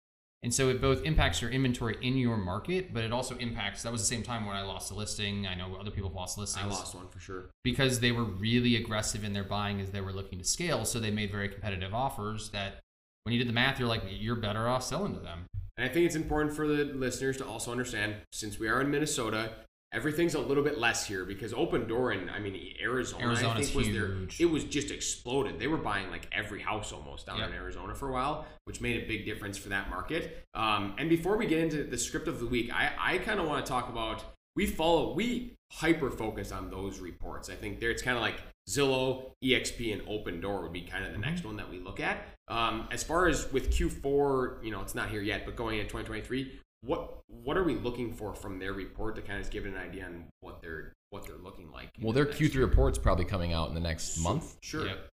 And 0.42 0.54
so 0.54 0.68
it 0.68 0.80
both 0.80 1.02
impacts 1.04 1.40
your 1.40 1.50
inventory 1.50 1.96
in 2.02 2.16
your 2.16 2.36
market, 2.36 2.94
but 2.94 3.02
it 3.02 3.12
also 3.12 3.36
impacts. 3.38 3.82
That 3.82 3.90
was 3.90 4.00
the 4.00 4.06
same 4.06 4.22
time 4.22 4.46
when 4.46 4.54
I 4.54 4.62
lost 4.62 4.92
a 4.92 4.94
listing. 4.94 5.46
I 5.46 5.54
know 5.54 5.74
other 5.80 5.90
people 5.90 6.10
have 6.10 6.16
lost 6.16 6.38
listings 6.38 6.64
I 6.64 6.68
lost 6.68 6.94
one 6.94 7.08
for 7.08 7.18
sure. 7.18 7.50
because 7.64 8.00
they 8.00 8.12
were 8.12 8.24
really 8.24 8.76
aggressive 8.76 9.24
in 9.24 9.32
their 9.32 9.44
buying 9.44 9.80
as 9.80 9.90
they 9.90 10.00
were 10.00 10.12
looking 10.12 10.38
to 10.38 10.44
scale. 10.44 10.84
So 10.84 11.00
they 11.00 11.10
made 11.10 11.32
very 11.32 11.48
competitive 11.48 11.94
offers 11.94 12.50
that 12.50 12.80
when 13.24 13.32
you 13.32 13.38
did 13.38 13.48
the 13.48 13.52
math, 13.54 13.80
you're 13.80 13.88
like, 13.88 14.02
you're 14.08 14.36
better 14.36 14.68
off 14.68 14.84
selling 14.84 15.14
to 15.14 15.20
them. 15.20 15.46
And 15.76 15.90
I 15.90 15.92
think 15.92 16.06
it's 16.06 16.14
important 16.14 16.54
for 16.54 16.68
the 16.68 16.84
listeners 16.84 17.36
to 17.38 17.46
also 17.46 17.72
understand, 17.72 18.14
since 18.30 18.58
we 18.58 18.68
are 18.68 18.80
in 18.80 18.90
Minnesota, 18.90 19.50
everything's 19.96 20.34
a 20.34 20.40
little 20.40 20.62
bit 20.62 20.78
less 20.78 21.06
here 21.06 21.24
because 21.24 21.54
Open 21.54 21.88
Door 21.88 22.12
in, 22.12 22.28
I 22.30 22.38
mean, 22.38 22.74
Arizona, 22.82 23.32
I 23.32 23.60
think 23.62 23.74
was 23.74 23.86
there. 23.88 24.08
huge. 24.08 24.40
It 24.40 24.44
was 24.44 24.64
just 24.64 24.90
exploded. 24.90 25.58
They 25.58 25.66
were 25.66 25.78
buying 25.78 26.10
like 26.10 26.28
every 26.32 26.60
house 26.60 26.92
almost 26.92 27.26
down 27.26 27.38
Yep. 27.38 27.48
in 27.48 27.54
Arizona 27.54 27.94
for 27.94 28.10
a 28.10 28.12
while, 28.12 28.46
which 28.64 28.80
made 28.80 29.02
a 29.02 29.06
big 29.08 29.24
difference 29.24 29.56
for 29.56 29.70
that 29.70 29.88
market. 29.90 30.44
Um, 30.54 30.94
and 30.98 31.08
before 31.08 31.36
we 31.38 31.46
get 31.46 31.58
into 31.60 31.84
the 31.84 31.98
script 31.98 32.28
of 32.28 32.38
the 32.40 32.46
week, 32.46 32.70
I, 32.72 32.92
I 32.98 33.18
kind 33.18 33.40
of 33.40 33.48
want 33.48 33.64
to 33.64 33.68
talk 33.68 33.88
about 33.88 34.22
we 34.54 34.66
follow 34.66 35.14
we 35.14 35.54
hyper 35.72 36.10
focus 36.10 36.52
on 36.52 36.70
those 36.70 37.00
reports. 37.00 37.48
I 37.50 37.54
think 37.54 37.80
there 37.80 37.90
it's 37.90 38.02
kind 38.02 38.16
of 38.16 38.22
like 38.22 38.36
Zillow, 38.68 39.30
EXP, 39.44 39.92
and 39.92 40.02
Open 40.08 40.40
Door 40.40 40.62
would 40.62 40.72
be 40.72 40.82
kind 40.82 41.04
of 41.06 41.12
the 41.12 41.18
next 41.18 41.44
one 41.44 41.56
that 41.56 41.70
we 41.70 41.78
look 41.78 42.00
at. 42.00 42.26
Um, 42.48 42.88
as 42.90 43.02
far 43.02 43.28
as 43.28 43.50
with 43.52 43.70
Q4, 43.70 44.64
you 44.64 44.70
know, 44.70 44.80
it's 44.82 44.94
not 44.94 45.08
here 45.10 45.20
yet, 45.22 45.44
but 45.44 45.56
going 45.56 45.78
into 45.78 45.88
2023, 45.90 46.60
what 46.82 47.20
what 47.28 47.56
are 47.56 47.64
we 47.64 47.74
looking 47.74 48.12
for 48.12 48.34
from 48.34 48.58
their 48.58 48.72
report 48.72 49.16
to 49.16 49.22
kind 49.22 49.42
of 49.42 49.50
give 49.50 49.66
it 49.66 49.70
an 49.70 49.76
idea 49.76 50.04
on 50.04 50.26
what 50.40 50.60
they're 50.62 50.92
what 51.10 51.26
they're 51.26 51.36
looking 51.36 51.70
like? 51.72 51.88
Well, 52.00 52.12
their 52.12 52.24
the 52.24 52.32
Q3 52.32 52.54
year? 52.54 52.66
report's 52.66 52.98
probably 52.98 53.24
coming 53.24 53.52
out 53.52 53.68
in 53.68 53.74
the 53.74 53.80
next 53.80 54.18
month. 54.18 54.56
Sure. 54.60 54.86
Yep. 54.86 55.08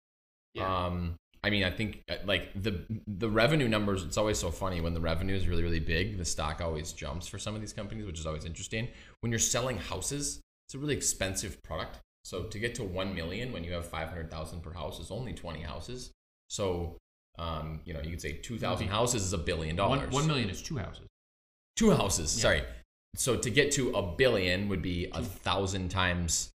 Yeah. 0.55 0.85
Um, 0.85 1.15
I 1.43 1.49
mean, 1.49 1.63
I 1.63 1.71
think 1.71 2.03
uh, 2.09 2.15
like 2.25 2.49
the 2.55 2.85
the 3.07 3.29
revenue 3.29 3.67
numbers. 3.67 4.03
It's 4.03 4.17
always 4.17 4.39
so 4.39 4.49
funny 4.49 4.81
when 4.81 4.93
the 4.93 5.01
revenue 5.01 5.35
is 5.35 5.47
really 5.47 5.63
really 5.63 5.79
big. 5.79 6.17
The 6.17 6.25
stock 6.25 6.61
always 6.61 6.93
jumps 6.93 7.27
for 7.27 7.37
some 7.37 7.53
of 7.55 7.61
these 7.61 7.73
companies, 7.73 8.05
which 8.05 8.19
is 8.19 8.25
always 8.25 8.45
interesting. 8.45 8.87
When 9.19 9.31
you're 9.31 9.39
selling 9.39 9.77
houses, 9.77 10.41
it's 10.67 10.75
a 10.75 10.77
really 10.77 10.95
expensive 10.95 11.61
product. 11.63 11.99
So 12.23 12.43
to 12.43 12.59
get 12.59 12.75
to 12.75 12.83
one 12.83 13.13
million 13.13 13.51
when 13.51 13.63
you 13.65 13.73
have 13.73 13.85
five 13.85 14.07
hundred 14.07 14.31
thousand 14.31 14.61
per 14.61 14.71
house 14.71 14.99
is 14.99 15.11
only 15.11 15.33
twenty 15.33 15.61
houses. 15.61 16.11
So 16.49 16.97
um, 17.37 17.81
you 17.83 17.93
know 17.93 18.01
you 18.01 18.11
could 18.11 18.21
say 18.21 18.33
two 18.33 18.57
thousand 18.57 18.87
houses 18.87 19.23
is 19.23 19.33
a 19.33 19.37
billion 19.37 19.75
dollars. 19.75 20.09
one 20.11 20.27
million 20.27 20.49
is 20.49 20.61
two 20.61 20.77
houses. 20.77 21.07
Two 21.75 21.91
houses. 21.91 22.35
Yeah. 22.37 22.41
Sorry. 22.41 22.63
So 23.15 23.35
to 23.35 23.49
get 23.49 23.71
to 23.73 23.91
a 23.91 24.01
billion 24.01 24.69
would 24.69 24.81
be 24.81 25.07
a 25.11 25.21
thousand 25.21 25.89
times 25.89 26.51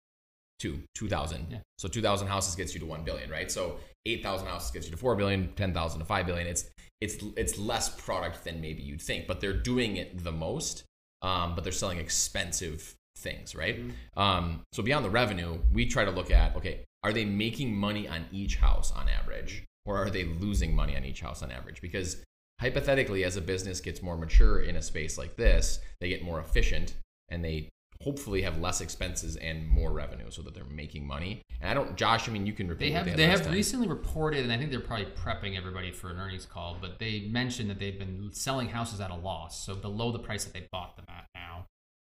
two, 0.59 0.79
two 0.95 1.07
thousand. 1.07 1.47
Yeah. 1.49 1.59
So 1.77 1.87
two 1.87 2.01
thousand 2.01 2.27
houses 2.27 2.55
gets 2.55 2.73
you 2.73 2.79
to 2.79 2.85
one 2.85 3.03
billion, 3.03 3.29
right? 3.29 3.51
So 3.51 3.77
eight 4.05 4.23
thousand 4.23 4.47
houses 4.47 4.71
gets 4.71 4.85
you 4.85 4.91
to 4.91 4.97
four 4.97 5.15
billion, 5.15 5.53
ten 5.55 5.73
thousand 5.73 5.99
to 5.99 6.05
five 6.05 6.25
billion. 6.25 6.47
It's 6.47 6.69
it's 7.01 7.17
it's 7.35 7.57
less 7.57 7.89
product 7.89 8.43
than 8.43 8.59
maybe 8.61 8.81
you'd 8.81 9.01
think, 9.01 9.27
but 9.27 9.39
they're 9.41 9.53
doing 9.53 9.97
it 9.97 10.23
the 10.23 10.31
most. 10.31 10.83
Um, 11.23 11.55
but 11.55 11.63
they're 11.63 11.73
selling 11.73 11.97
expensive 11.97 12.93
things, 13.17 13.55
right? 13.55 13.79
Um, 14.15 14.61
so 14.71 14.83
beyond 14.83 15.03
the 15.03 15.09
revenue, 15.09 15.57
we 15.73 15.87
try 15.87 16.05
to 16.05 16.11
look 16.11 16.29
at 16.29 16.55
okay, 16.55 16.85
are 17.03 17.11
they 17.11 17.25
making 17.25 17.75
money 17.75 18.07
on 18.07 18.25
each 18.31 18.57
house 18.57 18.91
on 18.91 19.09
average, 19.09 19.63
or 19.85 19.97
are 19.97 20.09
they 20.11 20.25
losing 20.25 20.75
money 20.75 20.95
on 20.95 21.03
each 21.03 21.21
house 21.21 21.41
on 21.41 21.51
average? 21.51 21.81
Because 21.81 22.23
hypothetically, 22.59 23.23
as 23.23 23.37
a 23.37 23.41
business 23.41 23.79
gets 23.79 24.01
more 24.01 24.17
mature 24.17 24.59
in 24.61 24.75
a 24.75 24.81
space 24.81 25.17
like 25.17 25.35
this, 25.35 25.79
they 26.01 26.09
get 26.09 26.23
more 26.23 26.39
efficient 26.39 26.95
and 27.29 27.43
they 27.43 27.69
hopefully 28.03 28.43
have 28.43 28.59
less 28.59 28.79
expenses 28.79 29.35
and 29.37 29.67
more 29.67 29.91
revenue 29.91 30.29
so 30.29 30.41
that 30.43 30.53
they're 30.53 30.63
making 30.65 31.05
money. 31.05 31.41
And 31.59 31.69
I 31.69 31.73
don't, 31.73 31.95
Josh, 31.95 32.29
I 32.29 32.31
mean, 32.31 32.45
you 32.45 32.53
can 32.53 32.67
repeat 32.67 32.85
They 32.85 32.91
have 32.91 33.05
they, 33.05 33.13
they 33.13 33.25
have 33.25 33.43
time. 33.43 33.53
recently 33.53 33.87
reported, 33.87 34.43
and 34.43 34.51
I 34.53 34.57
think 34.57 34.69
they're 34.69 34.79
probably 34.79 35.07
prepping 35.07 35.57
everybody 35.57 35.91
for 35.91 36.09
an 36.09 36.19
earnings 36.19 36.45
call. 36.45 36.77
But 36.79 36.99
they 36.99 37.21
mentioned 37.31 37.69
that 37.69 37.79
they've 37.79 37.97
been 37.97 38.29
selling 38.31 38.69
houses 38.69 39.01
at 39.01 39.09
a 39.09 39.15
loss, 39.15 39.65
so 39.65 39.75
below 39.75 40.11
the 40.11 40.19
price 40.19 40.45
that 40.45 40.53
they 40.53 40.67
bought 40.71 40.95
them 40.95 41.05
at 41.09 41.25
now. 41.33 41.65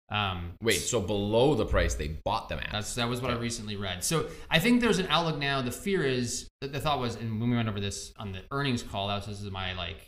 Um, 0.09 0.53
Wait, 0.63 0.75
so 0.75 1.01
below 1.01 1.55
the 1.55 1.67
price 1.67 1.95
they 1.95 2.17
bought 2.25 2.49
them 2.49 2.61
at. 2.61 2.71
That's 2.71 2.95
that 2.95 3.09
was 3.09 3.21
what 3.21 3.31
I 3.31 3.35
recently 3.35 3.77
read. 3.77 4.05
So 4.05 4.27
I 4.51 4.59
think 4.59 4.81
there's 4.81 4.99
an 4.99 5.07
outlook 5.09 5.39
now. 5.39 5.63
The 5.63 5.73
fear 5.73 6.05
is 6.05 6.49
the, 6.61 6.69
the 6.69 6.81
thought 6.81 7.01
was, 7.01 7.17
and 7.17 7.41
when 7.41 7.51
we 7.51 7.57
went 7.57 7.69
over 7.69 7.81
this 7.81 8.13
on 8.17 8.33
the 8.33 8.43
earnings 8.53 8.83
call, 8.83 9.09
that 9.09 9.17
was 9.17 9.27
this 9.27 9.41
is 9.41 9.51
my 9.51 9.73
like, 9.75 10.07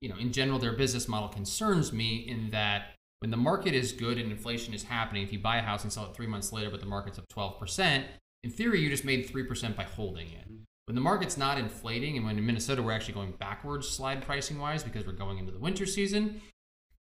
you 0.00 0.08
know, 0.08 0.16
in 0.16 0.32
general, 0.32 0.58
their 0.58 0.72
business 0.72 1.08
model 1.08 1.28
concerns 1.28 1.92
me 1.92 2.16
in 2.28 2.50
that 2.50 2.94
when 3.20 3.30
the 3.30 3.36
market 3.36 3.74
is 3.74 3.92
good 3.92 4.18
and 4.18 4.30
inflation 4.30 4.72
is 4.74 4.84
happening, 4.84 5.22
if 5.22 5.32
you 5.32 5.38
buy 5.38 5.56
a 5.56 5.62
house 5.62 5.82
and 5.82 5.92
sell 5.92 6.06
it 6.06 6.14
three 6.14 6.26
months 6.26 6.52
later, 6.52 6.70
but 6.70 6.80
the 6.80 6.86
market's 6.86 7.18
up 7.18 7.28
12%, 7.28 8.04
in 8.44 8.50
theory, 8.50 8.80
you 8.80 8.88
just 8.88 9.04
made 9.04 9.28
3% 9.28 9.76
by 9.76 9.82
holding 9.82 10.28
it. 10.28 10.48
Mm-hmm. 10.48 10.62
When 10.86 10.94
the 10.94 11.00
market's 11.00 11.36
not 11.36 11.58
inflating, 11.58 12.16
and 12.16 12.24
when 12.24 12.38
in 12.38 12.46
Minnesota 12.46 12.82
we're 12.82 12.92
actually 12.92 13.14
going 13.14 13.32
backwards 13.32 13.86
slide 13.86 14.22
pricing 14.22 14.58
wise 14.58 14.82
because 14.82 15.06
we're 15.06 15.12
going 15.12 15.38
into 15.38 15.52
the 15.52 15.58
winter 15.58 15.84
season, 15.84 16.40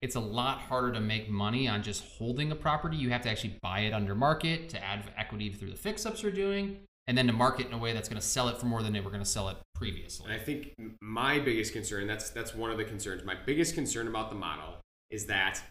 it's 0.01 0.15
a 0.15 0.19
lot 0.19 0.59
harder 0.59 0.91
to 0.91 0.99
make 0.99 1.29
money 1.29 1.67
on 1.67 1.81
just 1.81 2.03
holding 2.17 2.51
a 2.51 2.55
property. 2.55 2.97
You 2.97 3.09
have 3.09 3.21
to 3.21 3.31
actually 3.31 3.57
buy 3.63 3.79
it 3.79 3.93
under 3.93 4.13
market 4.13 4.69
to 4.69 4.83
add 4.83 5.05
equity 5.17 5.49
through 5.49 5.71
the 5.71 5.77
fix 5.77 6.05
ups 6.05 6.21
you're 6.21 6.31
doing. 6.31 6.81
And 7.07 7.17
then 7.17 7.27
to 7.27 7.33
market 7.33 7.67
in 7.67 7.73
a 7.73 7.77
way 7.77 7.93
that's 7.93 8.09
going 8.09 8.19
to 8.19 8.25
sell 8.25 8.47
it 8.47 8.57
for 8.57 8.65
more 8.65 8.81
than 8.81 8.93
they 8.93 9.01
were 9.01 9.09
going 9.09 9.23
to 9.23 9.29
sell 9.29 9.49
it 9.49 9.57
previously. 9.75 10.25
And 10.31 10.33
I 10.33 10.43
think 10.43 10.73
my 11.01 11.39
biggest 11.39 11.73
concern, 11.73 12.07
that's 12.07 12.29
that's 12.29 12.55
one 12.55 12.71
of 12.71 12.77
the 12.77 12.85
concerns. 12.85 13.23
My 13.23 13.35
biggest 13.45 13.75
concern 13.75 14.07
about 14.07 14.29
the 14.29 14.35
model 14.35 14.75
is 15.09 15.25
that 15.27 15.61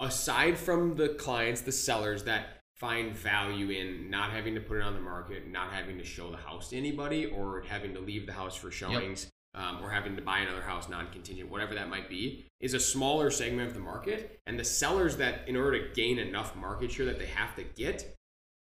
aside 0.00 0.56
from 0.58 0.96
the 0.96 1.10
clients, 1.10 1.62
the 1.62 1.72
sellers 1.72 2.24
that 2.24 2.60
find 2.74 3.16
value 3.16 3.70
in 3.70 4.10
not 4.10 4.30
having 4.30 4.54
to 4.54 4.60
put 4.60 4.76
it 4.76 4.82
on 4.82 4.94
the 4.94 5.00
market, 5.00 5.50
not 5.50 5.72
having 5.72 5.96
to 5.98 6.04
show 6.04 6.30
the 6.30 6.36
house 6.36 6.70
to 6.70 6.76
anybody, 6.76 7.26
or 7.26 7.64
having 7.66 7.94
to 7.94 8.00
leave 8.00 8.26
the 8.26 8.32
house 8.32 8.54
for 8.54 8.70
showings, 8.70 9.30
um, 9.54 9.82
or 9.82 9.90
having 9.90 10.14
to 10.14 10.22
buy 10.22 10.40
another 10.40 10.60
house 10.60 10.88
non-contingent, 10.88 11.50
whatever 11.50 11.74
that 11.74 11.88
might 11.88 12.08
be, 12.10 12.46
is 12.60 12.74
a 12.74 12.80
smaller 12.80 13.30
segment 13.30 13.68
of 13.68 13.74
the 13.74 13.80
market. 13.80 14.38
And 14.46 14.58
the 14.58 14.64
sellers 14.64 15.16
that, 15.16 15.48
in 15.48 15.56
order 15.56 15.88
to 15.88 15.94
gain 15.94 16.18
enough 16.18 16.54
market 16.54 16.92
share 16.92 17.06
that 17.06 17.18
they 17.18 17.26
have 17.26 17.56
to 17.56 17.62
get, 17.62 18.14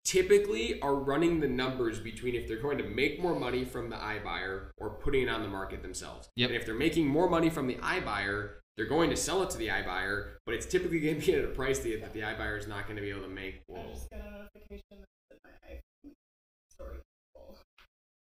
typically 0.05 0.79
are 0.81 0.95
running 0.95 1.39
the 1.39 1.47
numbers 1.47 1.99
between 1.99 2.35
if 2.35 2.47
they're 2.47 2.61
going 2.61 2.77
to 2.77 2.83
make 2.83 3.21
more 3.21 3.37
money 3.37 3.63
from 3.65 3.89
the 3.89 3.95
iBuyer 3.95 4.69
or 4.77 4.89
putting 4.91 5.23
it 5.23 5.29
on 5.29 5.41
the 5.41 5.47
market 5.47 5.81
themselves. 5.81 6.27
Yep. 6.35 6.49
And 6.49 6.57
if 6.59 6.65
they're 6.65 6.75
making 6.75 7.07
more 7.07 7.29
money 7.29 7.49
from 7.49 7.67
the 7.67 7.75
iBuyer, 7.75 8.51
they're 8.77 8.87
going 8.87 9.09
to 9.09 9.15
sell 9.17 9.43
it 9.43 9.49
to 9.51 9.57
the 9.57 9.67
iBuyer, 9.67 10.29
but 10.45 10.55
it's 10.55 10.65
typically 10.65 10.99
going 10.99 11.19
to 11.19 11.25
be 11.25 11.33
at 11.35 11.43
a 11.43 11.49
price 11.49 11.79
that 11.79 12.01
that 12.01 12.13
the 12.13 12.21
iBuyer 12.21 12.57
is 12.57 12.67
not 12.67 12.85
going 12.85 12.95
to 12.95 13.01
be 13.01 13.09
able 13.09 13.21
to 13.21 13.27
make. 13.27 13.61
I 13.75 13.83
just 13.93 14.09
got 14.09 14.19
a 14.21 14.31
notification 14.31 15.05
that 15.29 15.37
my 15.43 15.51
iPhone 15.75 16.11
story. 16.71 16.97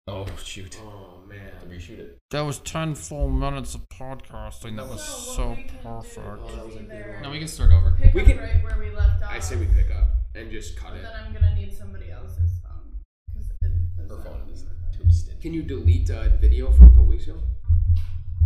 Oh 0.09 0.27
shoot. 0.43 0.77
oh 0.83 1.21
man. 1.29 1.53
Reshoot 1.69 1.99
it. 2.01 2.19
That 2.33 2.41
was 2.41 2.59
10 2.61 2.97
full 2.97 3.29
minutes 3.31 3.75
of 3.77 3.83
podcasting. 3.91 4.77
That 4.77 4.89
was 4.89 5.05
So 5.05 5.35
so 5.35 5.49
what 5.49 5.57
we 5.57 5.63
can 5.63 5.77
do 5.77 5.83
perfect. 5.85 6.69
is 6.69 6.77
either 6.77 7.21
No, 7.23 7.31
we 7.31 7.39
can 7.39 7.47
start 7.49 7.71
over. 7.71 7.93
pick 7.97 8.13
We 8.15 8.23
up 8.23 8.27
can- 8.27 8.39
right 8.39 8.65
where 8.65 8.79
we 8.79 8.91
left 8.91 9.23
off. 9.23 9.31
I 9.31 9.39
say 9.39 9.55
we 9.57 9.67
pick 9.67 9.91
up 9.95 10.09
and 10.35 10.51
just 10.51 10.77
cut 10.77 10.91
But 10.91 10.99
it. 10.99 11.03
then 11.03 11.13
I'm 11.15 11.33
gonna 11.33 11.55
need 11.55 11.73
somebody 11.73 12.11
else's 12.11 12.61
phone. 12.63 13.01
'cause 13.35 13.51
it 13.51 13.97
does 13.97 14.09
Her 14.11 14.17
not 14.17 14.25
phone 14.25 14.49
is 14.51 14.65
work. 14.65 14.75
toasted. 14.93 15.41
Can 15.41 15.53
you 15.55 15.63
delete 15.63 16.11
a 16.11 16.37
video 16.41 16.71
from 16.73 16.87
a 16.87 16.91
couple 16.91 17.07
weeks 17.07 17.25
ago? 17.27 17.43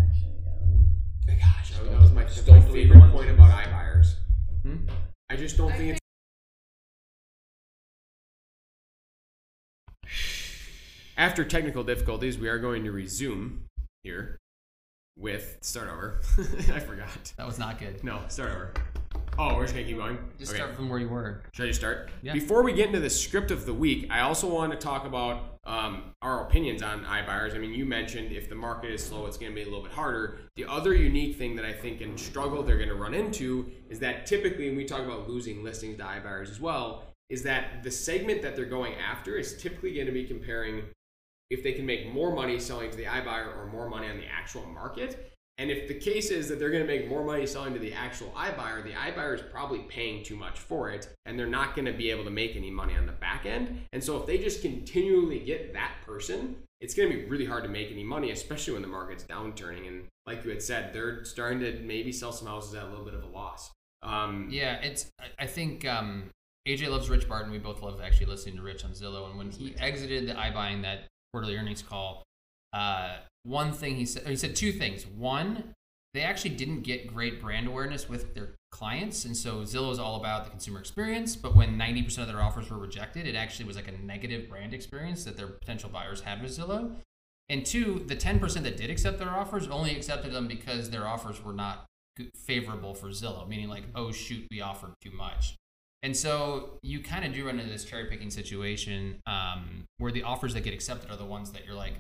Actually, 0.01 0.33
yeah. 0.45 0.51
Let 0.61 0.69
me. 0.71 1.41
Gosh, 1.41 1.71
that 1.73 2.01
was 2.01 2.13
my, 2.13 2.25
just 2.25 2.47
my 2.47 2.55
don't 2.59 2.67
delete 2.67 2.85
favorite 2.89 3.01
one. 3.01 3.11
point 3.13 3.31
about 3.31 3.51
iBuyers. 3.65 4.15
Hmm? 4.63 4.77
I 5.31 5.37
just 5.37 5.57
don't 5.57 5.73
I 5.73 5.77
think 5.77 5.91
it's. 5.93 6.01
After 11.17 11.45
technical 11.45 11.85
difficulties, 11.85 12.39
we 12.39 12.49
are 12.49 12.59
going 12.59 12.85
to 12.85 12.91
resume 12.93 13.67
here 14.03 14.39
with 15.17 15.59
start 15.63 15.89
over. 15.89 16.21
I 16.73 16.81
forgot. 16.81 17.33
That 17.37 17.47
was 17.47 17.59
not 17.59 17.79
good. 17.79 18.03
No, 18.03 18.23
start 18.29 18.51
over. 18.51 18.73
Oh, 19.39 19.57
we're 19.57 19.63
just 19.63 19.75
gonna 19.75 19.87
keep 19.87 19.97
going. 19.97 20.19
Just 20.39 20.53
Okay. 20.53 20.61
start 20.61 20.77
from 20.77 20.89
where 20.89 20.99
you 20.99 21.09
were. 21.09 21.43
Should 21.53 21.65
I 21.65 21.69
just 21.69 21.81
start? 21.81 22.11
Yeah. 22.23 22.33
Before 22.33 22.63
we 22.63 22.73
get 22.73 22.87
into 22.87 23.01
the 23.01 23.11
script 23.11 23.51
of 23.51 23.67
the 23.67 23.75
week, 23.75 24.07
I 24.11 24.21
also 24.21 24.49
want 24.49 24.73
to 24.73 24.79
talk 24.79 25.07
about 25.07 25.59
um, 25.65 26.13
our 26.23 26.47
opinions 26.47 26.83
on 26.83 27.05
iBuyers. 27.05 27.55
I 27.55 27.59
mean, 27.59 27.73
you 27.73 27.85
mentioned 27.87 28.33
if 28.33 28.49
the 28.49 28.55
market 28.55 28.91
is 28.91 29.03
slow, 29.05 29.27
it's 29.27 29.39
going 29.39 29.51
to 29.51 29.57
be 29.57 29.63
a 29.63 29.65
little 29.65 29.83
bit 29.83 29.93
harder. 29.93 30.39
The 30.57 30.67
other 30.67 30.95
unique 30.95 31.37
thing 31.37 31.57
that 31.57 31.65
I 31.65 31.73
think 31.73 32.01
and 32.01 32.21
struggle 32.21 32.63
they're 32.63 32.77
going 32.77 32.91
to 32.91 32.95
run 32.95 33.15
into 33.15 33.71
is 33.89 33.99
that 34.01 34.27
typically, 34.27 34.69
when 34.69 34.77
we 34.77 34.85
talk 34.85 35.01
about 35.01 35.29
losing 35.29 35.65
listings 35.65 35.97
to 35.99 36.05
iBuyers 36.05 36.51
as 36.51 36.61
well, 36.61 37.05
is 37.31 37.43
that 37.45 37.83
the 37.83 37.91
segment 37.91 38.43
that 38.43 38.55
they're 38.55 38.67
going 38.67 38.95
after 38.97 39.37
is 39.37 39.57
typically 39.57 39.95
going 39.95 40.07
to 40.07 40.13
be 40.13 40.25
comparing 40.25 40.85
if 41.51 41.63
they 41.63 41.73
can 41.73 41.87
make 41.87 42.13
more 42.13 42.35
money 42.35 42.59
selling 42.59 42.91
to 42.91 42.97
the 42.97 43.05
iBuyer 43.05 43.57
or 43.57 43.67
more 43.67 43.89
money 43.89 44.09
on 44.09 44.19
the 44.19 44.27
actual 44.27 44.67
market. 44.67 45.34
And 45.59 45.71
if 45.71 45.87
the 45.87 45.95
case 45.95 46.31
is 46.31 46.49
that 46.49 46.59
they're 46.59 46.71
going 46.71 46.85
to 46.85 46.93
make 46.93 47.09
more 47.09 47.25
money 47.25 47.47
selling 47.47 47.75
to 47.75 47.79
the 47.79 47.93
actual 47.93 48.33
iBuyer, 48.37 48.83
the 48.83 48.91
iBuyer 48.91 49.35
is 49.37 49.43
probably 49.53 49.81
paying 49.81 50.25
too 50.25 50.35
much 50.35 50.59
for 50.59 50.91
it, 50.91 51.09
and 51.27 51.39
they're 51.39 51.47
not 51.47 51.77
going 51.77 51.85
to 51.87 51.93
be 51.93 52.11
able 52.11 52.25
to 52.25 52.31
make 52.31 52.57
any 52.57 52.71
money 52.71 52.97
on 52.97 53.07
the 53.07 53.13
back 53.13 53.47
end. 53.47 53.83
And 53.93 54.03
so 54.03 54.19
if 54.19 54.27
they 54.27 54.39
just 54.39 54.63
continually 54.63 55.39
get 55.39 55.73
that 55.75 55.93
person, 56.05 56.57
it's 56.81 56.93
going 56.95 57.09
to 57.11 57.17
be 57.17 57.25
really 57.27 57.47
hard 57.47 57.63
to 57.63 57.69
make 57.71 57.91
any 57.93 58.03
money, 58.03 58.33
especially 58.33 58.73
when 58.73 58.83
the 58.83 58.89
market's 58.89 59.25
downturning. 59.25 59.87
And 59.87 60.05
like 60.27 60.45
you 60.45 60.51
had 60.51 60.61
said, 60.61 60.93
they're 60.93 61.25
starting 61.25 61.61
to 61.61 61.79
maybe 61.81 62.11
sell 62.11 62.33
some 62.33 62.49
houses 62.49 62.75
at 62.75 62.85
a 62.85 62.89
little 62.89 63.05
bit 63.05 63.15
of 63.15 63.23
a 63.23 63.29
loss. 63.29 63.71
Um, 64.03 64.49
Yeah, 64.51 64.81
it's. 64.83 65.09
I- 65.39 65.47
think 65.47 65.87
um, 65.87 66.31
AJ 66.67 66.89
loves 66.91 67.09
Rich 67.09 67.29
Barton. 67.29 67.53
We 67.53 67.59
both 67.59 67.81
love 67.81 68.01
actually 68.03 68.27
listening 68.27 68.57
to 68.57 68.63
Rich 68.63 68.85
on 68.85 68.91
Zillow. 68.91 69.29
And 69.29 69.39
when 69.39 69.51
he 69.51 69.75
exited 69.79 70.29
the 70.29 70.35
iBuying 70.35 70.83
that 70.83 71.05
quarterly 71.33 71.57
earnings 71.57 71.81
call, 71.81 72.25
uh, 72.73 73.19
one 73.45 73.73
thing 73.73 73.97
he 73.97 74.07
said, 74.07 74.27
he 74.27 74.37
said 74.37 74.57
two 74.57 74.73
things. 74.73 75.07
One, 75.07 75.75
they 76.13 76.23
actually 76.23 76.51
didn't 76.51 76.83
get 76.83 77.13
great 77.13 77.41
brand 77.41 77.67
awareness 77.67 78.09
with 78.09 78.35
their 78.35 78.51
clients, 78.71 79.25
and 79.25 79.37
so 79.37 79.61
Zillow 79.63 79.93
is 79.93 79.99
all 79.99 80.17
about 80.17 80.45
the 80.45 80.51
consumer 80.51 80.81
experience. 80.81 81.37
But 81.37 81.55
when 81.55 81.79
90% 81.79 82.19
of 82.19 82.27
their 82.27 82.41
offers 82.41 82.71
were 82.71 82.79
rejected, 82.79 83.27
it 83.27 83.35
actually 83.35 83.67
was 83.67 83.77
like 83.77 83.89
a 83.89 84.05
negative 84.05 84.49
brand 84.49 84.75
experience 84.75 85.25
that 85.25 85.37
their 85.37 85.47
potential 85.47 85.91
buyers 85.91 86.21
had 86.23 86.43
with 86.43 86.51
Zillow. 86.51 86.97
And 87.49 87.65
two, 87.65 88.03
the 88.07 88.17
10% 88.17 88.63
that 88.63 88.77
did 88.77 88.91
accept 88.91 89.19
their 89.19 89.29
offers 89.29 89.69
only 89.69 89.95
accepted 89.95 90.33
them 90.33 90.49
because 90.49 90.91
their 90.91 91.07
offers 91.07 91.45
were 91.45 91.53
not 91.53 91.85
favorable 92.35 92.95
for 92.95 93.09
Zillow, 93.09 93.47
meaning 93.47 93.69
like, 93.69 93.85
oh 93.95 94.13
shoot, 94.13 94.47
we 94.51 94.61
offered 94.61 94.95
too 95.03 95.11
much. 95.11 95.57
And 96.03 96.17
so 96.17 96.79
you 96.83 97.01
kind 97.01 97.25
of 97.25 97.33
do 97.33 97.47
run 97.47 97.59
into 97.59 97.73
this 97.73 97.85
cherry 97.85 98.07
picking 98.07 98.31
situation 98.31 99.21
um, 99.27 99.85
where 99.99 100.13
the 100.13 100.23
offers 100.23 100.55
that 100.55 100.63
get 100.63 100.75
accepted 100.75 101.11
are 101.11 101.17
the 101.17 101.25
ones 101.25 101.51
that 101.53 101.65
you're 101.67 101.75
like, 101.75 101.95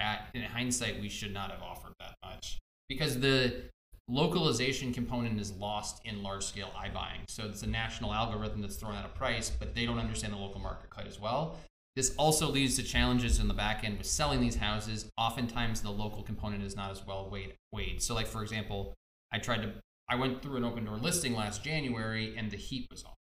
at 0.00 0.28
in 0.34 0.42
hindsight, 0.42 1.00
we 1.00 1.08
should 1.08 1.32
not 1.32 1.50
have 1.50 1.62
offered 1.62 1.92
that 2.00 2.14
much 2.24 2.58
because 2.88 3.20
the 3.20 3.64
localization 4.08 4.92
component 4.92 5.40
is 5.40 5.52
lost 5.52 6.02
in 6.04 6.22
large 6.22 6.44
scale 6.44 6.70
iBuying. 6.76 7.22
So 7.28 7.44
it's 7.44 7.62
a 7.62 7.66
national 7.66 8.12
algorithm 8.12 8.60
that's 8.60 8.76
thrown 8.76 8.94
out 8.94 9.04
a 9.04 9.08
price, 9.08 9.50
but 9.50 9.74
they 9.74 9.86
don't 9.86 9.98
understand 9.98 10.32
the 10.32 10.38
local 10.38 10.60
market 10.60 10.90
quite 10.90 11.06
as 11.06 11.18
well. 11.18 11.56
This 11.96 12.14
also 12.16 12.50
leads 12.50 12.76
to 12.76 12.82
challenges 12.82 13.38
in 13.38 13.48
the 13.48 13.54
back 13.54 13.84
end 13.84 13.98
with 13.98 14.06
selling 14.06 14.40
these 14.40 14.56
houses. 14.56 15.08
Oftentimes, 15.16 15.80
the 15.80 15.90
local 15.90 16.22
component 16.22 16.64
is 16.64 16.74
not 16.74 16.90
as 16.90 17.06
well 17.06 17.28
weighed. 17.30 17.54
weighed. 17.72 18.02
So, 18.02 18.14
like 18.14 18.26
for 18.26 18.42
example, 18.42 18.94
I 19.32 19.38
tried 19.38 19.62
to, 19.62 19.72
I 20.08 20.16
went 20.16 20.42
through 20.42 20.56
an 20.56 20.64
open 20.64 20.84
door 20.84 20.96
listing 20.96 21.34
last 21.34 21.62
January, 21.62 22.36
and 22.36 22.50
the 22.50 22.56
heat 22.56 22.88
was 22.90 23.04
off 23.04 23.14